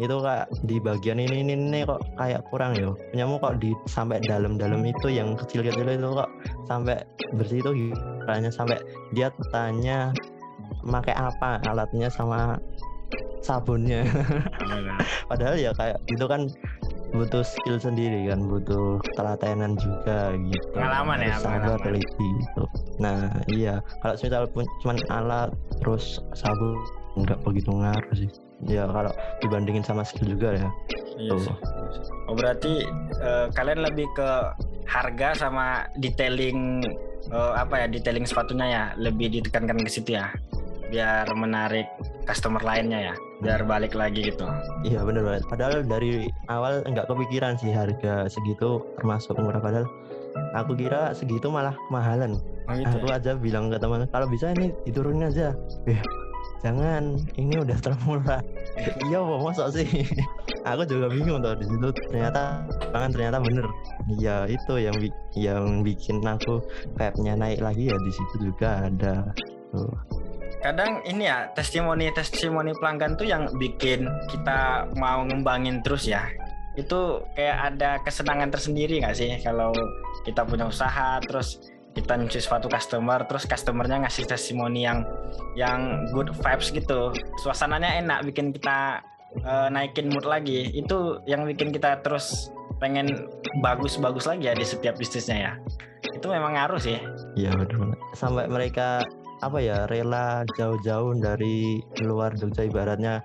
itu 0.00 0.16
kak 0.18 0.48
di 0.66 0.82
bagian 0.82 1.20
ini 1.20 1.46
ini, 1.46 1.54
ini 1.54 1.80
kok 1.84 2.00
kayak 2.16 2.42
kurang 2.48 2.74
ya. 2.74 2.90
Punyamu 3.12 3.38
kok 3.38 3.60
di 3.60 3.70
sampai 3.86 4.18
dalam-dalam 4.24 4.82
itu 4.82 5.12
yang 5.12 5.36
kecil-kecil 5.36 5.84
itu 5.84 6.08
kok 6.10 6.30
sampai 6.66 7.04
bersih 7.36 7.60
itu 7.60 7.92
hanya 8.26 8.50
sampai 8.50 8.80
dia 9.12 9.28
tanya 9.52 10.10
pakai 10.82 11.14
apa 11.14 11.60
alatnya 11.68 12.08
sama 12.08 12.58
sabunnya. 13.44 14.02
Padahal 15.30 15.60
ya 15.60 15.70
kayak 15.76 16.00
itu 16.08 16.24
kan 16.24 16.50
butuh 17.12 17.44
skill 17.44 17.76
sendiri 17.76 18.32
kan 18.32 18.40
butuh 18.48 18.96
telatenan 19.14 19.76
juga 19.76 20.32
gitu. 20.36 20.66
Pengalaman 20.72 21.18
ya 21.20 21.36
sabar 21.36 21.76
teliti 21.84 22.28
gitu. 22.40 22.64
Nah 22.98 23.28
iya. 23.52 23.84
Kalau 24.00 24.16
misal 24.16 24.44
pun 24.48 24.64
cuman 24.80 24.98
alat 25.12 25.50
terus 25.84 26.18
sabun 26.32 26.80
nggak 27.20 27.38
begitu 27.44 27.70
ngaruh 27.70 28.14
sih. 28.16 28.30
Ya 28.64 28.88
kalau 28.88 29.12
dibandingin 29.44 29.84
sama 29.84 30.02
skill 30.08 30.32
juga 30.32 30.56
ya. 30.56 30.68
Iya 31.20 31.36
sih. 31.36 31.56
oh 32.32 32.34
berarti 32.34 32.88
uh, 33.20 33.52
kalian 33.52 33.84
lebih 33.84 34.08
ke 34.16 34.30
harga 34.88 35.36
sama 35.36 35.84
detailing 36.00 36.80
uh, 37.28 37.52
apa 37.52 37.84
ya 37.84 37.86
detailing 37.92 38.24
sepatunya 38.24 38.66
ya? 38.72 38.84
Lebih 38.96 39.40
ditekankan 39.40 39.84
ke 39.84 39.90
situ 39.92 40.16
ya? 40.16 40.32
Biar 40.88 41.28
menarik 41.36 41.88
customer 42.24 42.64
lainnya 42.64 43.12
ya 43.12 43.14
biar 43.42 43.66
balik 43.66 43.98
lagi 43.98 44.30
gitu. 44.30 44.46
Iya 44.86 45.02
bener 45.02 45.26
banget. 45.26 45.42
Padahal 45.50 45.82
dari 45.82 46.30
awal 46.46 46.86
nggak 46.86 47.10
kepikiran 47.10 47.58
sih 47.58 47.74
harga 47.74 48.30
segitu 48.30 48.86
termasuk 48.96 49.34
murah. 49.36 49.58
Padahal 49.58 49.86
aku 50.54 50.78
kira 50.78 51.12
segitu 51.12 51.50
malah 51.50 51.74
kemahalan 51.90 52.38
oh, 52.70 52.74
gitu 52.78 52.96
aku 53.02 53.08
ya? 53.10 53.18
aja 53.18 53.30
bilang 53.36 53.68
ke 53.68 53.76
teman 53.76 54.06
kalau 54.14 54.30
bisa 54.30 54.54
ini 54.54 54.70
diturunin 54.86 55.28
aja. 55.28 55.52
Eh, 55.90 55.98
jangan 56.62 57.18
ini 57.34 57.58
udah 57.58 57.78
termurah. 57.82 58.40
Iya 59.04 59.20
mau 59.20 59.52
masuk 59.52 59.68
sih. 59.76 59.84
Aku 60.70 60.88
juga 60.88 61.12
bingung 61.12 61.44
tuh 61.44 61.58
di 61.60 61.68
situ. 61.68 61.92
Ternyata 62.08 62.64
tangan 62.88 63.10
ternyata 63.12 63.36
bener. 63.42 63.66
Iya 64.16 64.48
itu 64.48 64.80
yang 64.80 64.96
yang 65.36 65.84
bikin 65.84 66.24
aku 66.24 66.64
vibe-nya 66.96 67.36
naik 67.36 67.60
lagi 67.60 67.92
ya 67.92 67.96
di 68.00 68.12
situ 68.14 68.48
juga 68.48 68.88
ada 68.88 69.28
tuh 69.74 69.92
kadang 70.62 71.02
ini 71.04 71.26
ya 71.26 71.50
testimoni 71.52 72.08
testimoni 72.14 72.72
pelanggan 72.78 73.18
tuh 73.18 73.26
yang 73.26 73.50
bikin 73.58 74.06
kita 74.30 74.88
mau 74.96 75.26
ngembangin 75.26 75.82
terus 75.82 76.06
ya. 76.06 76.30
Itu 76.78 77.26
kayak 77.36 77.58
ada 77.74 77.90
kesenangan 78.00 78.48
tersendiri 78.48 79.02
nggak 79.02 79.16
sih? 79.18 79.30
Kalau 79.42 79.74
kita 80.24 80.46
punya 80.46 80.70
usaha 80.70 81.20
terus 81.20 81.60
kita 81.92 82.16
nyuci 82.16 82.40
suatu 82.40 82.72
customer 82.72 83.28
terus 83.28 83.44
customernya 83.44 84.00
ngasih 84.08 84.24
testimoni 84.24 84.88
yang 84.88 85.04
yang 85.58 86.08
good 86.14 86.32
vibes 86.32 86.72
gitu. 86.72 87.12
Suasananya 87.44 88.00
enak 88.00 88.24
bikin 88.32 88.56
kita 88.56 89.04
uh, 89.44 89.68
naikin 89.68 90.08
mood 90.08 90.24
lagi. 90.24 90.72
Itu 90.72 91.20
yang 91.28 91.44
bikin 91.44 91.74
kita 91.74 92.00
terus 92.00 92.48
pengen 92.80 93.28
bagus-bagus 93.60 94.24
lagi 94.24 94.48
ya 94.48 94.54
di 94.56 94.64
setiap 94.64 94.96
bisnisnya 94.96 95.36
ya. 95.36 95.52
Itu 96.16 96.32
memang 96.32 96.56
ngaruh 96.56 96.80
sih. 96.80 96.96
Iya 97.36 97.52
benar 97.52 97.98
sampai 98.16 98.46
mereka 98.48 99.04
apa 99.42 99.58
ya 99.58 99.90
rela 99.90 100.46
jauh-jauh 100.54 101.18
dari 101.18 101.82
luar 101.98 102.30
Jogja 102.38 102.62
ibaratnya 102.62 103.18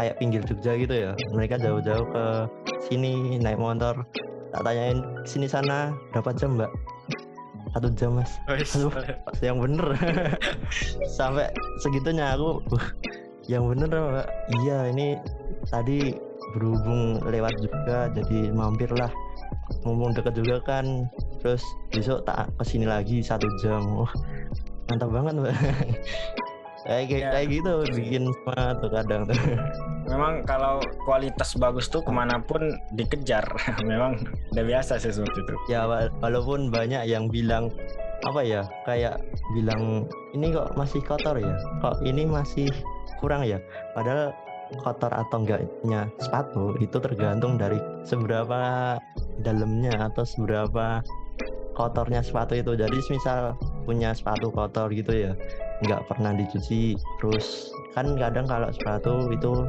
kayak 0.00 0.16
pinggir 0.16 0.40
Jogja 0.48 0.72
gitu 0.80 0.94
ya. 0.96 1.12
Mereka 1.36 1.60
jauh-jauh 1.60 2.08
ke 2.08 2.24
sini 2.88 3.36
naik 3.36 3.60
motor. 3.60 4.08
Tak 4.48 4.64
tanyain 4.64 5.04
sini 5.28 5.44
sana 5.44 5.92
berapa 6.16 6.32
jam 6.32 6.56
mbak? 6.56 6.72
Satu 7.76 7.92
jam 7.92 8.16
mas. 8.16 8.32
Aduh, 8.48 8.88
yang 9.44 9.60
bener. 9.60 9.92
Sampai 11.20 11.52
segitunya 11.84 12.32
aku 12.32 12.64
yang 13.44 13.68
bener 13.68 13.92
mbak? 13.92 14.26
Iya 14.64 14.88
ini 14.88 15.20
tadi 15.68 16.16
berhubung 16.56 17.20
lewat 17.28 17.52
juga 17.60 18.08
jadi 18.16 18.56
mampir 18.56 18.88
lah. 18.96 19.12
Ngomong 19.84 20.16
deket 20.16 20.32
juga 20.32 20.64
kan 20.64 21.12
terus 21.44 21.60
besok 21.92 22.24
tak 22.24 22.48
ke 22.56 22.64
sini 22.64 22.88
lagi 22.88 23.20
satu 23.20 23.44
jam. 23.60 23.84
Oh, 23.84 24.08
mantap 24.88 25.10
banget 25.12 25.34
mbak. 25.36 25.56
Kayak 26.88 27.04
ya. 27.10 27.28
kayak 27.36 27.48
gitu 27.52 27.72
bikin 28.00 28.24
semangat 28.32 28.76
tuh 28.80 28.90
kadang 28.94 29.22
tuh. 29.28 29.36
Memang 30.08 30.46
kalau 30.48 30.80
kualitas 31.04 31.52
bagus 31.60 31.90
tuh 31.92 32.00
ke 32.00 32.08
mana 32.08 32.40
pun 32.40 32.80
dikejar. 32.96 33.44
Memang 33.90 34.16
udah 34.56 34.64
biasa 34.64 34.96
sih 34.96 35.12
seperti 35.12 35.44
itu. 35.44 35.54
Ya 35.68 35.84
walaupun 36.24 36.72
banyak 36.72 37.04
yang 37.04 37.28
bilang 37.28 37.68
apa 38.24 38.40
ya 38.40 38.64
kayak 38.88 39.20
bilang 39.52 40.08
ini 40.32 40.54
kok 40.54 40.72
masih 40.80 41.04
kotor 41.04 41.36
ya? 41.36 41.60
Kok 41.84 42.00
ini 42.08 42.24
masih 42.24 42.72
kurang 43.20 43.44
ya? 43.44 43.60
Padahal 43.92 44.32
kotor 44.80 45.12
atau 45.12 45.44
enggaknya 45.44 46.08
sepatu 46.20 46.72
itu 46.80 46.96
tergantung 47.00 47.60
dari 47.60 47.76
seberapa 48.08 48.96
dalamnya 49.44 50.08
atau 50.08 50.24
seberapa 50.24 51.04
kotornya 51.76 52.24
sepatu 52.24 52.56
itu. 52.56 52.72
Jadi 52.80 52.96
misal 53.12 53.52
punya 53.88 54.12
sepatu 54.12 54.52
kotor 54.52 54.92
gitu 54.92 55.32
ya 55.32 55.32
nggak 55.88 56.04
pernah 56.04 56.36
dicuci. 56.36 56.92
Terus 57.24 57.72
kan 57.96 58.12
kadang 58.20 58.44
kalau 58.44 58.68
sepatu 58.68 59.32
itu 59.32 59.64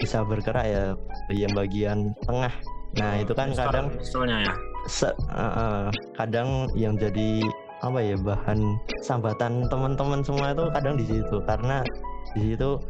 bisa 0.00 0.24
bergerak 0.24 0.64
ya 0.64 0.84
yang 1.28 1.52
bagian 1.52 1.98
tengah. 2.24 2.54
Nah 2.96 3.20
itu 3.20 3.36
kan 3.36 3.52
kadang 3.52 3.92
soalnya 4.00 4.48
ya? 4.48 4.54
se- 4.88 5.18
uh, 5.28 5.44
uh, 5.44 5.84
kadang 6.16 6.72
yang 6.72 6.96
jadi 6.96 7.44
apa 7.84 8.00
ya 8.00 8.16
bahan 8.16 8.80
sambatan 9.04 9.68
teman-teman 9.68 10.24
semua 10.24 10.56
itu 10.56 10.64
kadang 10.72 10.96
di 10.96 11.04
situ. 11.04 11.36
Karena 11.44 11.84
di 12.32 12.40
situ 12.56 12.80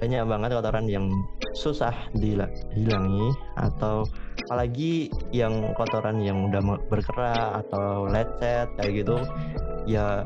banyak 0.00 0.24
banget 0.24 0.50
kotoran 0.56 0.86
yang 0.88 1.06
susah 1.52 1.92
dihilangi 2.16 3.28
atau 3.60 4.08
apalagi 4.48 5.12
yang 5.34 5.76
kotoran 5.76 6.24
yang 6.24 6.48
udah 6.48 6.62
berkerak 6.88 7.66
atau 7.66 8.08
lecet 8.08 8.66
kayak 8.80 9.04
gitu 9.04 9.20
ya 9.86 10.24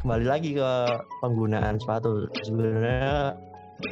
kembali 0.00 0.26
lagi 0.26 0.54
ke 0.56 0.72
penggunaan 1.20 1.80
sepatu. 1.80 2.28
Sebenarnya 2.44 3.34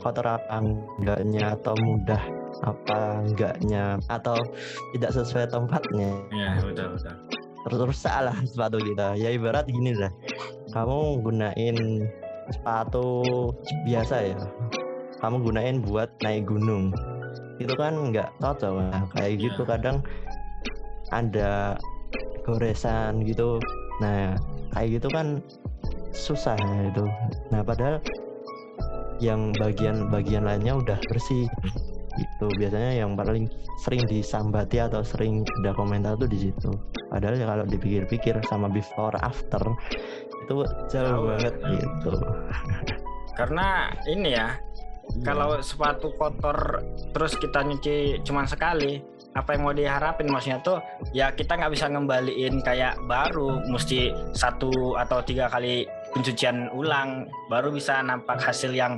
kotor 0.03 0.27
apa 0.27 0.63
enggaknya 0.99 1.55
atau 1.55 1.75
mudah 1.79 2.23
apa 2.65 3.23
enggaknya 3.23 4.01
atau 4.11 4.37
tidak 4.97 5.11
sesuai 5.15 5.47
tempatnya? 5.51 6.11
Ya 6.33 6.61
betul 6.63 6.97
betul. 6.97 7.15
Terus 7.67 7.81
rusak 7.91 8.17
lah 8.31 8.37
sepatu 8.47 8.79
kita. 8.79 9.19
Ya 9.19 9.35
ibarat 9.35 9.67
gini 9.67 9.97
lah. 9.99 10.13
Kamu 10.71 11.23
gunain 11.27 12.07
sepatu 12.55 13.27
biasa 13.83 14.17
ya. 14.35 14.39
Kamu 15.19 15.43
gunain 15.43 15.83
buat 15.83 16.13
naik 16.23 16.47
gunung. 16.47 16.95
Itu 17.59 17.75
kan 17.75 17.97
nggak 18.13 18.37
cocok 18.39 18.73
nah, 18.79 19.09
kayak 19.17 19.41
gitu 19.41 19.65
iya. 19.65 19.71
kadang 19.75 19.97
ada 21.11 21.81
goresan 22.47 23.27
gitu 23.27 23.59
nah 24.03 24.37
kayak 24.77 25.01
gitu 25.01 25.09
kan 25.13 25.41
susah 26.13 26.57
ya 26.57 26.89
itu. 26.89 27.05
Nah 27.53 27.61
padahal 27.61 28.01
yang 29.21 29.53
bagian-bagian 29.57 30.45
lainnya 30.45 30.77
udah 30.77 30.99
bersih. 31.13 31.49
Itu 32.17 32.49
biasanya 32.57 33.05
yang 33.05 33.13
paling 33.13 33.45
sering 33.85 34.09
disambati 34.09 34.81
atau 34.81 35.05
sering 35.05 35.45
ada 35.61 35.77
komentar 35.77 36.17
tuh 36.17 36.29
di 36.29 36.49
situ. 36.49 36.73
Padahal 37.13 37.37
ya 37.37 37.47
kalau 37.49 37.65
dipikir-pikir 37.69 38.41
sama 38.49 38.73
before 38.73 39.13
after 39.21 39.61
itu 40.47 40.65
jauh 40.89 41.29
banget 41.29 41.55
gitu. 41.77 42.13
Karena 43.37 43.93
ini 44.09 44.33
ya 44.33 44.57
kalau 45.23 45.61
sepatu 45.61 46.17
kotor 46.17 46.83
terus 47.13 47.37
kita 47.37 47.63
nyuci 47.63 48.25
cuma 48.25 48.49
sekali 48.49 49.05
apa 49.37 49.53
yang 49.53 49.69
mau 49.69 49.77
diharapin 49.77 50.33
maksudnya 50.33 50.59
tuh 50.65 50.81
ya 51.13 51.29
kita 51.29 51.61
nggak 51.61 51.73
bisa 51.77 51.93
ngembaliin 51.93 52.65
kayak 52.65 52.97
baru 53.05 53.61
mesti 53.69 54.17
satu 54.33 54.97
atau 54.97 55.21
tiga 55.21 55.53
kali 55.53 55.85
pencucian 56.17 56.73
ulang 56.73 57.29
baru 57.53 57.69
bisa 57.69 58.01
nampak 58.01 58.41
hasil 58.41 58.73
yang 58.73 58.97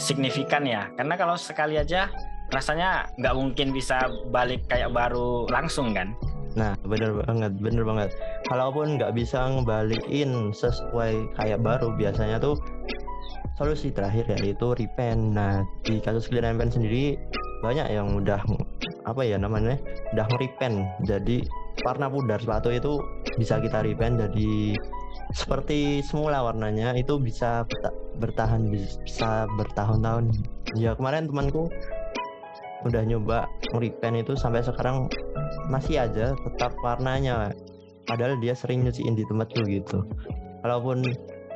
signifikan 0.00 0.64
ya 0.64 0.88
karena 0.96 1.14
kalau 1.20 1.36
sekali 1.36 1.76
aja 1.76 2.08
rasanya 2.48 3.04
nggak 3.20 3.36
mungkin 3.36 3.76
bisa 3.76 4.08
balik 4.32 4.64
kayak 4.72 4.88
baru 4.88 5.44
langsung 5.52 5.92
kan 5.92 6.16
Nah, 6.54 6.78
bener 6.86 7.10
banget, 7.26 7.50
bener 7.58 7.82
banget. 7.82 8.14
Kalaupun 8.46 8.94
nggak 8.94 9.18
bisa 9.18 9.42
ngebalikin 9.50 10.54
sesuai 10.54 11.34
kayak 11.34 11.58
baru, 11.58 11.90
biasanya 11.98 12.38
tuh 12.38 12.54
solusi 13.58 13.90
terakhir 13.90 14.30
yaitu 14.38 14.70
repaint. 14.78 15.34
Nah, 15.34 15.66
di 15.82 15.98
kasus 15.98 16.30
clean 16.30 16.46
and 16.46 16.70
sendiri 16.70 17.18
banyak 17.58 17.90
yang 17.90 18.14
udah 18.14 18.38
apa 19.04 19.22
ya 19.24 19.36
namanya, 19.36 19.76
udah 20.16 20.26
nge-repaint. 20.32 20.84
Jadi 21.04 21.44
warna 21.84 22.08
pudar 22.08 22.40
sepatu 22.40 22.72
itu 22.72 23.00
bisa 23.36 23.58
kita 23.58 23.82
repaint 23.82 24.16
jadi 24.20 24.78
seperti 25.34 26.00
semula 26.06 26.46
warnanya 26.46 26.94
itu 26.94 27.18
bisa 27.18 27.66
bertahan 28.18 28.70
bisa 28.70 29.48
bertahun-tahun. 29.58 30.30
Ya 30.78 30.94
kemarin 30.94 31.26
temanku 31.28 31.68
udah 32.84 33.02
nyoba 33.04 33.48
nge-repaint 33.72 34.28
itu 34.28 34.36
sampai 34.36 34.60
sekarang 34.60 35.08
masih 35.72 36.04
aja 36.04 36.36
tetap 36.36 36.76
warnanya 36.84 37.50
padahal 38.04 38.36
dia 38.38 38.52
sering 38.52 38.84
nyuciin 38.84 39.16
di 39.16 39.24
tempat 39.24 39.48
tuh 39.56 39.64
gitu 39.64 39.98
kalaupun 40.60 41.00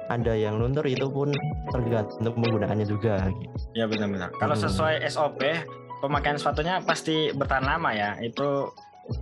ada 0.09 0.33
yang 0.33 0.57
luntur 0.57 0.89
itu 0.89 1.05
pun 1.05 1.29
tergantung 1.69 2.33
penggunaannya 2.33 2.89
juga 2.89 3.29
ya 3.77 3.85
benar-benar 3.85 4.33
kalau 4.41 4.57
hmm. 4.57 4.65
sesuai 4.65 4.95
SOP 5.13 5.41
pemakaian 6.01 6.39
sepatunya 6.39 6.81
pasti 6.83 7.31
bertahan 7.35 7.67
lama 7.67 7.91
ya. 7.95 8.17
Itu 8.23 8.73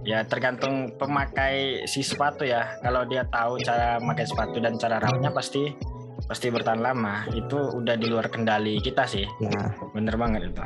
ya 0.02 0.26
tergantung 0.26 0.94
pemakai 0.98 1.86
si 1.88 2.02
sepatu 2.02 2.46
ya. 2.46 2.78
Kalau 2.82 3.06
dia 3.06 3.26
tahu 3.28 3.58
cara 3.62 3.98
memakai 4.02 4.26
sepatu 4.26 4.58
dan 4.58 4.78
cara 4.78 4.98
rawatnya 4.98 5.30
pasti 5.32 5.72
pasti 6.26 6.50
bertahan 6.50 6.82
lama. 6.82 7.28
Itu 7.32 7.76
udah 7.76 7.94
di 7.96 8.06
luar 8.08 8.28
kendali 8.28 8.78
kita 8.82 9.04
sih. 9.06 9.24
Nah. 9.42 9.72
Bener 9.94 10.14
banget 10.18 10.52
itu. 10.52 10.62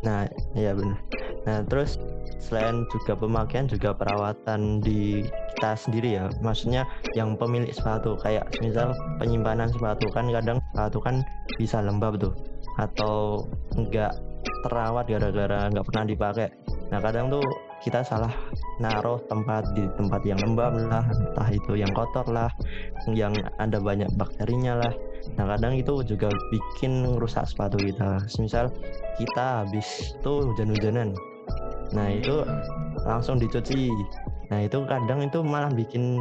Nah, 0.00 0.24
iya 0.56 0.72
benar. 0.72 0.96
Nah, 1.44 1.60
terus 1.68 2.00
selain 2.40 2.88
juga 2.88 3.12
pemakaian 3.16 3.68
juga 3.68 3.92
perawatan 3.92 4.80
di 4.80 5.28
kita 5.56 5.76
sendiri 5.76 6.16
ya. 6.16 6.32
Maksudnya 6.40 6.88
yang 7.12 7.36
pemilik 7.36 7.68
sepatu 7.68 8.16
kayak 8.16 8.48
misal 8.64 8.96
penyimpanan 9.20 9.68
sepatu 9.68 10.08
kan 10.08 10.32
kadang 10.32 10.58
sepatu 10.72 10.98
kan 11.04 11.20
bisa 11.60 11.84
lembab 11.84 12.16
tuh. 12.16 12.32
Atau 12.80 13.44
enggak 13.76 14.16
terawat 14.66 15.08
gara-gara 15.08 15.68
nggak 15.72 15.86
pernah 15.86 16.04
dipakai. 16.04 16.48
Nah, 16.90 16.98
kadang 16.98 17.30
tuh 17.30 17.44
kita 17.80 18.04
salah 18.04 18.32
naruh 18.76 19.16
tempat 19.28 19.64
di 19.72 19.88
tempat 19.96 20.20
yang 20.28 20.36
lembab 20.44 20.76
lah, 20.76 21.04
entah 21.08 21.48
itu 21.48 21.80
yang 21.80 21.88
kotor 21.96 22.28
lah, 22.28 22.52
yang 23.08 23.32
ada 23.56 23.80
banyak 23.80 24.08
bakterinya 24.20 24.76
lah. 24.76 24.92
Nah 25.36 25.44
kadang 25.56 25.76
itu 25.76 26.04
juga 26.04 26.32
bikin 26.52 27.04
rusak 27.20 27.48
sepatu 27.48 27.80
kita. 27.80 28.20
Misal 28.40 28.72
kita 29.16 29.64
habis 29.64 30.16
tuh 30.20 30.52
hujan-hujanan, 30.52 31.12
nah 31.92 32.08
itu 32.08 32.44
langsung 33.04 33.40
dicuci. 33.40 33.92
Nah 34.52 34.64
itu 34.64 34.84
kadang 34.84 35.24
itu 35.24 35.40
malah 35.40 35.72
bikin 35.72 36.20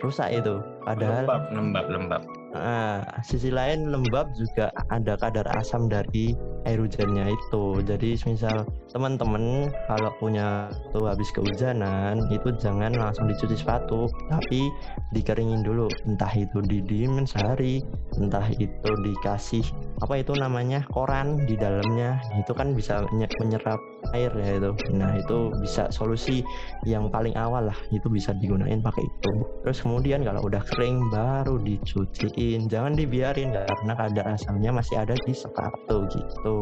rusak 0.00 0.32
itu. 0.32 0.60
Padahal 0.84 1.24
lembab, 1.28 1.42
lembab, 1.52 1.86
lembab. 1.92 2.22
Nah, 2.56 3.04
sisi 3.20 3.52
lain 3.52 3.92
lembab 3.92 4.32
juga 4.32 4.72
ada 4.88 5.16
kadar 5.20 5.44
asam 5.60 5.92
dari 5.92 6.32
air 6.66 6.82
hujannya 6.82 7.32
itu. 7.32 7.64
Jadi 7.86 8.18
misal 8.26 8.66
teman-teman 8.90 9.70
kalau 9.86 10.10
punya 10.18 10.68
tuh 10.90 11.06
habis 11.06 11.30
kehujanan 11.30 12.18
itu 12.34 12.50
jangan 12.58 12.92
langsung 12.92 13.30
dicuci 13.30 13.56
sepatu, 13.56 14.10
tapi 14.28 14.68
dikeringin 15.14 15.62
dulu. 15.62 15.86
Entah 16.04 16.30
itu 16.34 16.58
didiemin 16.60 17.24
sehari, 17.24 17.86
entah 18.18 18.46
itu 18.58 18.90
dikasih 19.06 19.64
apa 20.02 20.20
itu 20.20 20.34
namanya 20.36 20.84
koran 20.90 21.38
di 21.46 21.54
dalamnya. 21.54 22.18
Itu 22.36 22.52
kan 22.52 22.74
bisa 22.74 23.06
menyerap 23.40 23.78
air 24.12 24.30
ya 24.34 24.58
itu. 24.60 24.70
Nah, 24.94 25.16
itu 25.18 25.50
bisa 25.62 25.88
solusi 25.88 26.42
yang 26.84 27.08
paling 27.08 27.34
awal 27.38 27.70
lah. 27.70 27.78
Itu 27.94 28.10
bisa 28.10 28.36
digunain 28.36 28.82
pakai 28.82 29.02
itu. 29.02 29.32
Terus 29.64 29.78
kemudian 29.82 30.22
kalau 30.26 30.44
udah 30.46 30.62
kering 30.74 31.08
baru 31.10 31.56
dicuciin. 31.62 32.68
Jangan 32.68 32.98
dibiarin 32.98 33.54
karena 33.54 33.92
kadar 33.96 34.26
asamnya 34.36 34.70
masih 34.74 34.96
ada 35.00 35.14
di 35.24 35.32
sepatu 35.32 36.06
gitu. 36.10 36.55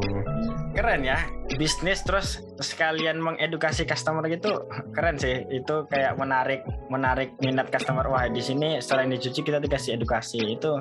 Keren 0.74 1.06
ya. 1.06 1.18
Bisnis 1.54 2.02
terus 2.02 2.42
sekalian 2.58 3.22
mengedukasi 3.22 3.86
customer 3.86 4.26
gitu. 4.26 4.66
Keren 4.90 5.20
sih. 5.20 5.46
Itu 5.50 5.86
kayak 5.86 6.18
menarik 6.18 6.66
menarik 6.90 7.36
minat 7.38 7.70
customer. 7.70 8.06
Wah, 8.10 8.26
di 8.26 8.42
sini 8.42 8.82
selain 8.82 9.12
dicuci 9.12 9.40
kita 9.46 9.62
dikasih 9.62 9.94
edukasi. 9.94 10.42
Itu 10.42 10.78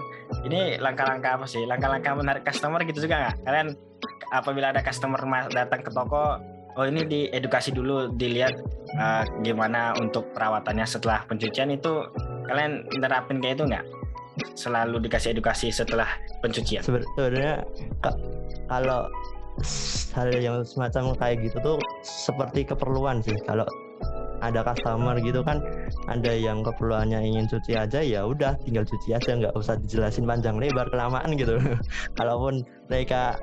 ini 0.50 0.82
langkah-langkah 0.82 1.42
apa 1.42 1.46
sih? 1.46 1.62
Langkah-langkah 1.70 2.18
menarik 2.18 2.42
customer 2.42 2.82
gitu 2.88 3.06
juga 3.06 3.30
nggak? 3.30 3.36
Kalian 3.46 3.68
apabila 4.34 4.74
ada 4.74 4.82
customer 4.82 5.22
datang 5.54 5.86
ke 5.86 5.92
toko 5.94 6.42
oh 6.74 6.86
ini 6.90 7.06
diedukasi 7.06 7.70
dulu 7.70 8.10
dilihat 8.18 8.58
uh, 8.98 9.24
gimana 9.46 9.94
untuk 10.02 10.34
perawatannya 10.34 10.86
setelah 10.90 11.22
pencucian 11.30 11.70
itu 11.70 12.02
kalian 12.50 12.86
nerapin 12.98 13.38
kayak 13.40 13.62
itu 13.62 13.66
nggak 13.70 13.86
selalu 14.54 15.04
dikasih 15.06 15.38
edukasi 15.38 15.70
setelah 15.70 16.08
pencucian. 16.42 16.82
Sebenarnya 16.82 17.64
kalau 18.68 19.10
hal 20.14 20.28
yang 20.34 20.66
semacam 20.66 21.14
kayak 21.18 21.46
gitu 21.46 21.58
tuh 21.62 21.78
seperti 22.02 22.66
keperluan 22.66 23.22
sih. 23.22 23.38
Kalau 23.46 23.66
ada 24.44 24.60
customer 24.60 25.16
gitu 25.24 25.40
kan 25.40 25.64
ada 26.12 26.36
yang 26.36 26.68
keperluannya 26.68 27.24
ingin 27.24 27.48
cuci 27.48 27.80
aja 27.80 28.04
ya 28.04 28.28
udah 28.28 28.60
tinggal 28.66 28.84
cuci 28.84 29.16
aja. 29.16 29.40
Nggak 29.40 29.54
usah 29.56 29.80
dijelasin 29.80 30.28
panjang 30.28 30.60
lebar 30.60 30.90
kelamaan 30.92 31.38
gitu. 31.40 31.58
Kalaupun 32.20 32.66
mereka 32.92 33.40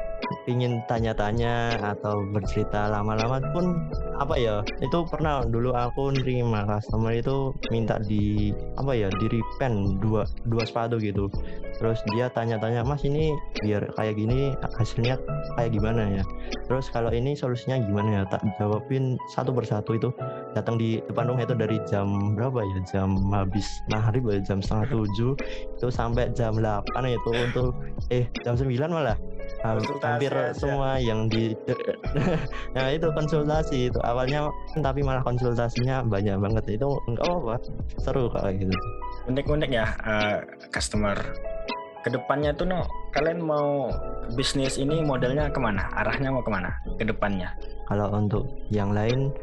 ingin 0.47 0.85
tanya-tanya 0.87 1.79
atau 1.81 2.23
bercerita 2.31 2.87
lama-lama 2.91 3.41
pun 3.53 3.89
apa 4.21 4.37
ya? 4.37 4.63
Itu 4.85 5.09
pernah 5.09 5.43
dulu 5.47 5.73
aku 5.75 6.15
nerima 6.15 6.65
customer 6.69 7.17
itu 7.17 7.55
minta 7.73 7.99
di 8.05 8.53
apa 8.77 8.93
ya 8.95 9.09
di 9.19 9.27
repaint 9.27 9.99
dua 9.99 10.29
dua 10.47 10.63
sepatu 10.65 11.01
gitu. 11.01 11.27
Terus 11.81 11.99
dia 12.13 12.29
tanya-tanya 12.31 12.85
mas 12.85 13.01
ini 13.03 13.33
biar 13.65 13.89
kayak 13.97 14.21
gini 14.21 14.53
hasilnya 14.77 15.17
kayak 15.57 15.73
gimana 15.73 16.21
ya? 16.21 16.25
Terus 16.69 16.93
kalau 16.93 17.11
ini 17.11 17.33
solusinya 17.33 17.81
gimana 17.81 18.23
ya? 18.23 18.23
Tak 18.29 18.45
jawabin 18.61 19.17
satu 19.33 19.51
persatu 19.51 19.97
itu. 19.97 20.13
Datang 20.53 20.77
di 20.77 21.01
depan 21.09 21.33
rumah 21.33 21.47
itu 21.47 21.57
dari 21.57 21.81
jam 21.89 22.37
berapa 22.37 22.61
ya? 22.61 22.79
Jam 22.85 23.17
habis 23.33 23.67
maghrib 23.89 24.29
ya? 24.29 24.39
Jam 24.45 24.61
setengah 24.61 25.01
tujuh. 25.01 25.33
Itu 25.81 25.89
sampai 25.89 26.29
jam 26.37 26.61
8 26.61 26.85
itu 27.09 27.31
untuk 27.33 27.73
eh 28.13 28.29
jam 28.45 28.55
9 28.55 28.69
malah 28.93 29.17
hampir 29.63 30.33
aja. 30.33 30.57
semua 30.57 30.97
yang 30.97 31.29
di 31.29 31.53
nah 32.77 32.89
itu 32.91 33.07
konsultasi. 33.13 33.93
Itu 33.93 34.01
awalnya 34.03 34.49
tapi 34.81 35.05
malah 35.05 35.23
konsultasinya 35.25 36.05
banyak 36.07 36.37
banget. 36.41 36.81
Itu 36.81 36.99
enggak 37.11 37.27
apa 37.29 37.57
seru 38.01 38.31
kayak 38.33 38.65
gitu. 38.65 38.77
Unik-unik 39.29 39.71
ya 39.71 39.87
uh, 40.05 40.43
customer. 40.73 41.17
Ke 42.01 42.09
depannya 42.09 42.57
tuh 42.57 42.65
no 42.65 42.81
kalian 43.13 43.45
mau 43.45 43.93
bisnis 44.33 44.81
ini 44.81 45.05
modelnya 45.05 45.53
ke 45.53 45.61
mana? 45.61 45.85
Arahnya 46.01 46.33
mau 46.33 46.41
ke 46.41 46.49
mana? 46.49 46.73
Ke 46.97 47.05
depannya? 47.05 47.53
Kalau 47.91 48.09
untuk 48.15 48.49
yang 48.73 48.95
lain 48.95 49.35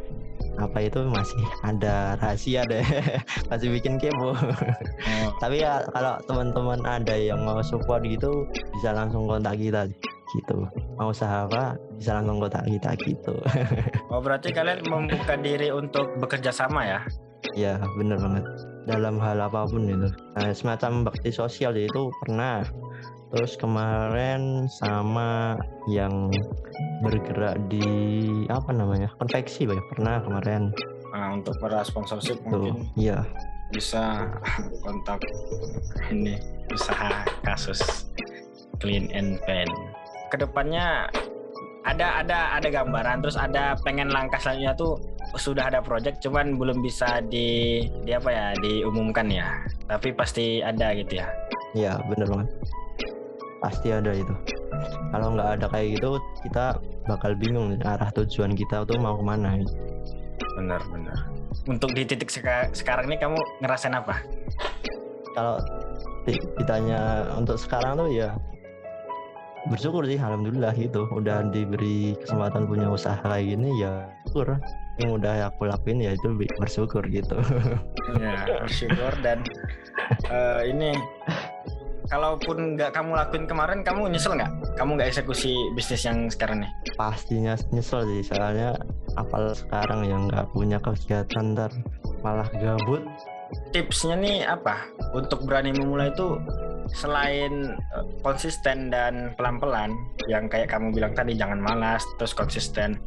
apa 0.58 0.78
itu 0.90 1.06
masih 1.06 1.42
ada 1.62 2.18
rahasia 2.18 2.66
deh. 2.66 2.84
Masih 3.50 3.72
bikin 3.72 4.02
kepo. 4.02 4.34
Oh. 4.34 5.30
tapi 5.38 5.62
ya 5.62 5.86
kalau 5.94 6.18
teman-teman 6.26 6.82
ada 6.84 7.16
yang 7.16 7.46
mau 7.46 7.62
support 7.62 8.04
gitu 8.04 8.46
bisa 8.76 8.92
langsung 8.92 9.30
kontak 9.30 9.56
kita 9.62 9.88
gitu. 10.36 10.68
Mau 11.00 11.14
usaha 11.14 11.48
apa 11.48 11.78
bisa 11.96 12.20
langsung 12.20 12.42
kontak 12.42 12.66
kita 12.68 12.92
gitu. 13.06 13.36
Oh 14.12 14.24
berarti 14.24 14.56
kalian 14.56 14.88
membuka 14.88 15.36
diri 15.36 15.70
untuk 15.70 16.16
bekerja 16.18 16.50
sama 16.50 16.82
ya? 16.88 17.00
Ya 17.54 17.78
bener 18.00 18.18
banget. 18.18 18.44
Dalam 18.88 19.20
hal 19.20 19.38
apa 19.44 19.68
pun 19.68 19.84
itu. 19.84 20.10
Nah, 20.40 20.50
semacam 20.56 21.12
bakti 21.12 21.30
sosial 21.30 21.76
itu 21.76 22.08
pernah 22.24 22.64
terus 23.32 23.60
kemarin 23.60 24.72
sama 24.72 25.60
yang 25.92 26.32
bergerak 27.04 27.60
di 27.68 27.84
apa 28.48 28.72
namanya 28.72 29.12
konveksi 29.20 29.68
ya 29.68 29.82
pernah 29.92 30.24
kemarin. 30.24 30.72
Nah, 31.12 31.34
untuk 31.36 31.56
para 31.60 31.82
sponsorship 31.84 32.40
Tuh, 32.46 32.72
mungkin 32.72 32.88
iya. 32.96 33.26
bisa 33.74 34.32
kontak 34.86 35.20
ini 36.14 36.40
usaha 36.72 37.26
kasus 37.44 38.08
clean 38.80 39.12
and 39.12 39.40
pen 39.44 39.68
ke 40.32 40.36
depannya 40.40 41.08
ada 41.88 42.20
ada 42.24 42.60
ada 42.60 42.68
gambaran 42.68 43.24
terus 43.24 43.40
ada 43.40 43.76
pengen 43.84 44.12
langkah 44.12 44.40
selanjutnya 44.40 44.76
tuh 44.76 45.00
sudah 45.36 45.68
ada 45.72 45.80
project 45.84 46.24
cuman 46.24 46.56
belum 46.56 46.80
bisa 46.84 47.24
di 47.28 47.84
di 48.04 48.12
apa 48.16 48.30
ya 48.32 48.48
diumumkan 48.60 49.28
ya. 49.28 49.48
Tapi 49.88 50.16
pasti 50.16 50.60
ada 50.64 50.96
gitu 50.96 51.20
ya. 51.24 51.28
Iya 51.76 52.00
bener 52.08 52.28
banget 52.28 52.48
pasti 53.62 53.94
ada 53.94 54.14
itu. 54.14 54.34
Kalau 55.14 55.34
nggak 55.34 55.50
ada 55.60 55.66
kayak 55.72 55.98
gitu 55.98 56.22
kita 56.46 56.78
bakal 57.10 57.34
bingung 57.34 57.78
arah 57.82 58.10
tujuan 58.14 58.54
kita 58.54 58.86
tuh 58.86 58.98
mau 59.00 59.18
ke 59.18 59.24
mana 59.26 59.58
gitu. 59.62 59.74
benar 60.58 60.82
benar. 60.90 61.18
Untuk 61.70 61.94
di 61.94 62.06
titik 62.06 62.30
seka 62.30 62.70
sekarang 62.74 63.10
ini 63.10 63.18
kamu 63.22 63.38
ngerasain 63.62 63.94
apa? 63.94 64.22
Kalau 65.38 65.62
ditanya 66.26 67.30
untuk 67.38 67.62
sekarang 67.62 68.02
tuh 68.02 68.10
ya 68.10 68.34
bersyukur 69.70 70.06
sih 70.06 70.18
alhamdulillah 70.18 70.74
gitu. 70.78 71.06
Udah 71.14 71.46
diberi 71.50 72.18
kesempatan 72.22 72.66
punya 72.66 72.90
usaha 72.90 73.18
kayak 73.22 73.58
gini 73.58 73.70
ya 73.82 74.10
syukur. 74.30 74.58
Yang 74.98 75.12
udah 75.22 75.34
aku 75.54 75.70
lakuin 75.70 76.02
ya 76.02 76.12
itu 76.18 76.28
bersyukur 76.58 77.06
gitu. 77.10 77.38
Ya 78.18 78.64
bersyukur 78.64 79.12
dan 79.20 79.44
uh, 80.32 80.64
ini 80.64 80.96
kalaupun 82.08 82.76
nggak 82.76 82.92
kamu 82.96 83.12
lakuin 83.16 83.46
kemarin 83.46 83.80
kamu 83.84 84.12
nyesel 84.12 84.36
nggak? 84.36 84.52
Kamu 84.80 84.96
nggak 84.96 85.10
eksekusi 85.12 85.54
bisnis 85.76 86.08
yang 86.08 86.32
sekarang 86.32 86.64
nih? 86.64 86.72
Pastinya 86.96 87.54
nyesel 87.72 88.08
sih 88.08 88.24
soalnya 88.26 88.76
apal 89.20 89.52
sekarang 89.52 90.08
yang 90.08 90.32
nggak 90.32 90.48
punya 90.56 90.80
kegiatan 90.80 91.54
ntar 91.56 91.72
malah 92.24 92.48
gabut. 92.58 93.04
Tipsnya 93.72 94.16
nih 94.20 94.44
apa? 94.44 94.88
Untuk 95.16 95.48
berani 95.48 95.72
memulai 95.72 96.12
itu 96.12 96.36
selain 96.92 97.76
eh, 97.76 98.06
konsisten 98.24 98.92
dan 98.92 99.36
pelan-pelan 99.36 99.92
yang 100.32 100.48
kayak 100.48 100.72
kamu 100.72 100.92
bilang 100.96 101.12
tadi 101.16 101.36
jangan 101.36 101.60
malas 101.60 102.04
terus 102.20 102.36
konsisten. 102.36 103.00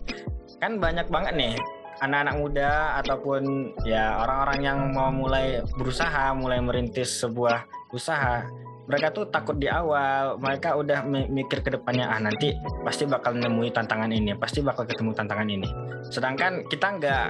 Kan 0.61 0.77
banyak 0.77 1.09
banget 1.09 1.35
nih 1.37 1.55
anak-anak 2.01 2.37
muda 2.41 2.73
ataupun 3.05 3.73
ya 3.85 4.25
orang-orang 4.25 4.61
yang 4.65 4.79
mau 4.97 5.13
mulai 5.13 5.61
berusaha 5.77 6.33
mulai 6.33 6.61
merintis 6.65 7.21
sebuah 7.21 7.69
usaha 7.93 8.45
mereka 8.91 9.15
tuh 9.15 9.25
takut 9.31 9.55
di 9.55 9.71
awal. 9.71 10.35
Mereka 10.43 10.75
udah 10.75 11.07
mikir 11.07 11.63
ke 11.63 11.71
depannya 11.71 12.11
ah 12.11 12.19
nanti 12.19 12.59
pasti 12.83 13.07
bakal 13.07 13.39
nemui 13.39 13.71
tantangan 13.71 14.11
ini 14.11 14.35
pasti 14.35 14.59
bakal 14.59 14.83
ketemu 14.83 15.15
tantangan 15.15 15.47
ini. 15.47 15.69
Sedangkan 16.11 16.67
kita 16.67 16.99
nggak 16.99 17.27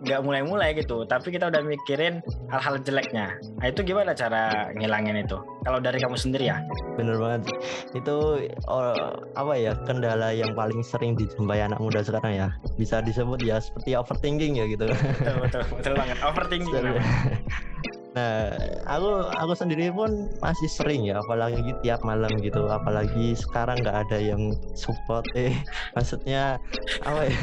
nggak 0.00 0.24
mulai-mulai 0.24 0.72
gitu 0.72 1.04
tapi 1.04 1.28
kita 1.28 1.52
udah 1.52 1.60
mikirin 1.60 2.22
hal-hal 2.48 2.78
jeleknya. 2.80 3.36
Nah 3.58 3.66
itu 3.66 3.82
gimana 3.82 4.14
cara 4.14 4.70
ngilangin 4.78 5.26
itu? 5.26 5.36
Kalau 5.66 5.82
dari 5.82 5.98
kamu 5.98 6.16
sendiri 6.16 6.48
ya. 6.48 6.62
Bener 6.94 7.18
banget. 7.18 7.50
Itu 7.92 8.46
oh, 8.70 8.96
apa 9.34 9.52
ya 9.58 9.74
kendala 9.84 10.30
yang 10.32 10.54
paling 10.54 10.80
sering 10.80 11.18
dijumpai 11.18 11.60
anak 11.60 11.82
muda 11.82 12.06
sekarang 12.06 12.32
ya. 12.38 12.48
Bisa 12.78 13.02
disebut 13.02 13.42
ya 13.42 13.58
seperti 13.58 13.98
overthinking 13.98 14.62
ya 14.62 14.64
gitu. 14.70 14.86
Betul 14.88 15.36
betul, 15.42 15.62
betul 15.74 15.92
banget. 15.98 16.16
Overthinking 16.22 16.74
Nah, 18.10 18.50
aku 18.90 19.30
aku 19.38 19.54
sendiri 19.54 19.94
pun 19.94 20.26
masih 20.42 20.66
sering 20.66 21.06
ya, 21.06 21.22
apalagi 21.22 21.62
tiap 21.86 22.02
malam 22.02 22.34
gitu, 22.42 22.66
apalagi 22.66 23.38
sekarang 23.38 23.78
nggak 23.86 24.06
ada 24.06 24.18
yang 24.18 24.54
support. 24.74 25.22
Eh, 25.38 25.54
maksudnya 25.94 26.58
apa 27.06 27.30
ya? 27.30 27.38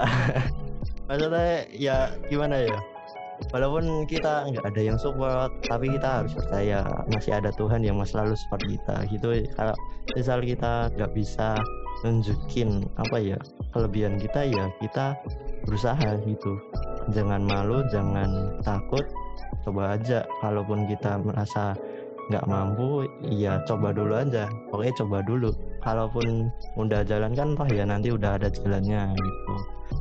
maksudnya 1.08 1.68
ya 1.76 1.96
gimana 2.32 2.64
ya? 2.64 2.78
Walaupun 3.52 4.08
kita 4.08 4.48
nggak 4.48 4.64
ada 4.64 4.80
yang 4.80 4.96
support, 4.96 5.52
tapi 5.68 5.92
kita 5.92 6.24
harus 6.24 6.32
percaya 6.32 6.84
masih 7.12 7.36
ada 7.36 7.52
Tuhan 7.56 7.84
yang 7.84 8.00
selalu 8.04 8.32
support 8.36 8.64
kita. 8.64 8.96
Gitu. 9.12 9.44
Kalau 9.56 9.76
misal 10.16 10.40
kita 10.40 10.88
nggak 10.96 11.12
bisa 11.12 11.60
nunjukin 12.00 12.88
apa 12.96 13.16
ya 13.20 13.38
kelebihan 13.76 14.16
kita 14.16 14.48
ya 14.48 14.72
kita 14.80 15.16
berusaha 15.68 16.16
gitu. 16.24 16.56
Jangan 17.12 17.44
malu, 17.44 17.84
jangan 17.92 18.60
takut, 18.64 19.04
coba 19.66 19.98
aja. 19.98 20.24
Kalaupun 20.40 20.86
kita 20.90 21.20
merasa 21.20 21.74
nggak 22.30 22.46
mampu 22.46 23.10
ya 23.26 23.58
coba 23.66 23.90
dulu 23.90 24.14
aja. 24.14 24.46
Oke 24.70 24.94
coba 24.94 25.20
dulu. 25.26 25.50
Kalaupun 25.82 26.52
udah 26.78 27.02
jalan 27.02 27.32
kan 27.34 27.58
toh 27.58 27.68
ya 27.68 27.84
nanti 27.88 28.14
udah 28.14 28.38
ada 28.38 28.48
jalannya 28.52 29.16
gitu. 29.16 29.54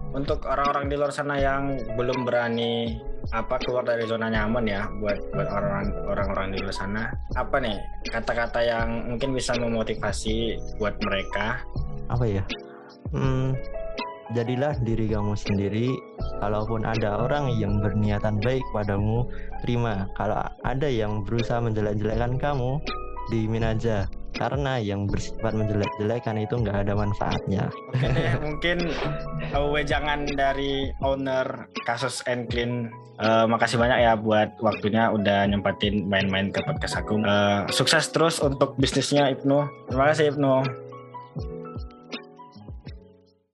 Untuk 0.10 0.42
orang-orang 0.42 0.90
di 0.90 0.96
luar 0.98 1.14
sana 1.14 1.38
yang 1.38 1.78
belum 1.94 2.26
berani 2.26 2.98
apa 3.30 3.62
keluar 3.62 3.86
dari 3.86 4.10
zona 4.10 4.26
nyaman 4.26 4.66
ya 4.66 4.90
buat 4.98 5.22
buat 5.38 5.50
orang 5.54 5.86
orang-orang 6.10 6.48
di 6.50 6.58
luar 6.66 6.74
sana 6.74 7.04
apa 7.38 7.62
nih 7.62 7.78
kata-kata 8.10 8.58
yang 8.58 9.06
mungkin 9.06 9.38
bisa 9.38 9.54
memotivasi 9.54 10.58
buat 10.82 10.98
mereka? 11.06 11.62
Apa 12.10 12.26
ya? 12.26 12.42
Hmm, 13.14 13.54
jadilah 14.38 14.78
diri 14.86 15.10
kamu 15.10 15.34
sendiri 15.34 15.90
kalaupun 16.38 16.86
ada 16.86 17.26
orang 17.26 17.50
yang 17.58 17.82
berniatan 17.82 18.38
baik 18.40 18.62
padamu 18.72 19.26
terima 19.66 20.06
kalau 20.14 20.40
ada 20.62 20.86
yang 20.86 21.26
berusaha 21.26 21.58
menjelek-jelekkan 21.58 22.38
kamu 22.38 22.78
diimin 23.34 23.66
aja 23.66 24.06
karena 24.38 24.80
yang 24.80 25.10
bersifat 25.10 25.52
menjelek-jelekan 25.52 26.40
itu 26.40 26.54
nggak 26.64 26.88
ada 26.88 26.94
manfaatnya. 26.96 27.68
Mungkin 28.46 28.78
uh, 29.52 29.84
jangan 29.84 30.24
dari 30.32 30.88
owner 31.04 31.68
kasus 31.84 32.24
clean. 32.48 32.88
Uh, 33.20 33.44
makasih 33.52 33.76
banyak 33.76 34.00
ya 34.00 34.16
buat 34.16 34.56
waktunya 34.64 35.12
udah 35.12 35.44
nyempatin 35.44 36.08
main-main 36.08 36.56
ke 36.56 36.64
podcast 36.64 37.04
aku. 37.04 37.20
Uh, 37.20 37.68
sukses 37.68 38.08
terus 38.16 38.40
untuk 38.40 38.80
bisnisnya 38.80 39.28
Ibnu. 39.36 39.92
Terima 39.92 40.16
kasih 40.16 40.32
Ibnu. 40.32 40.88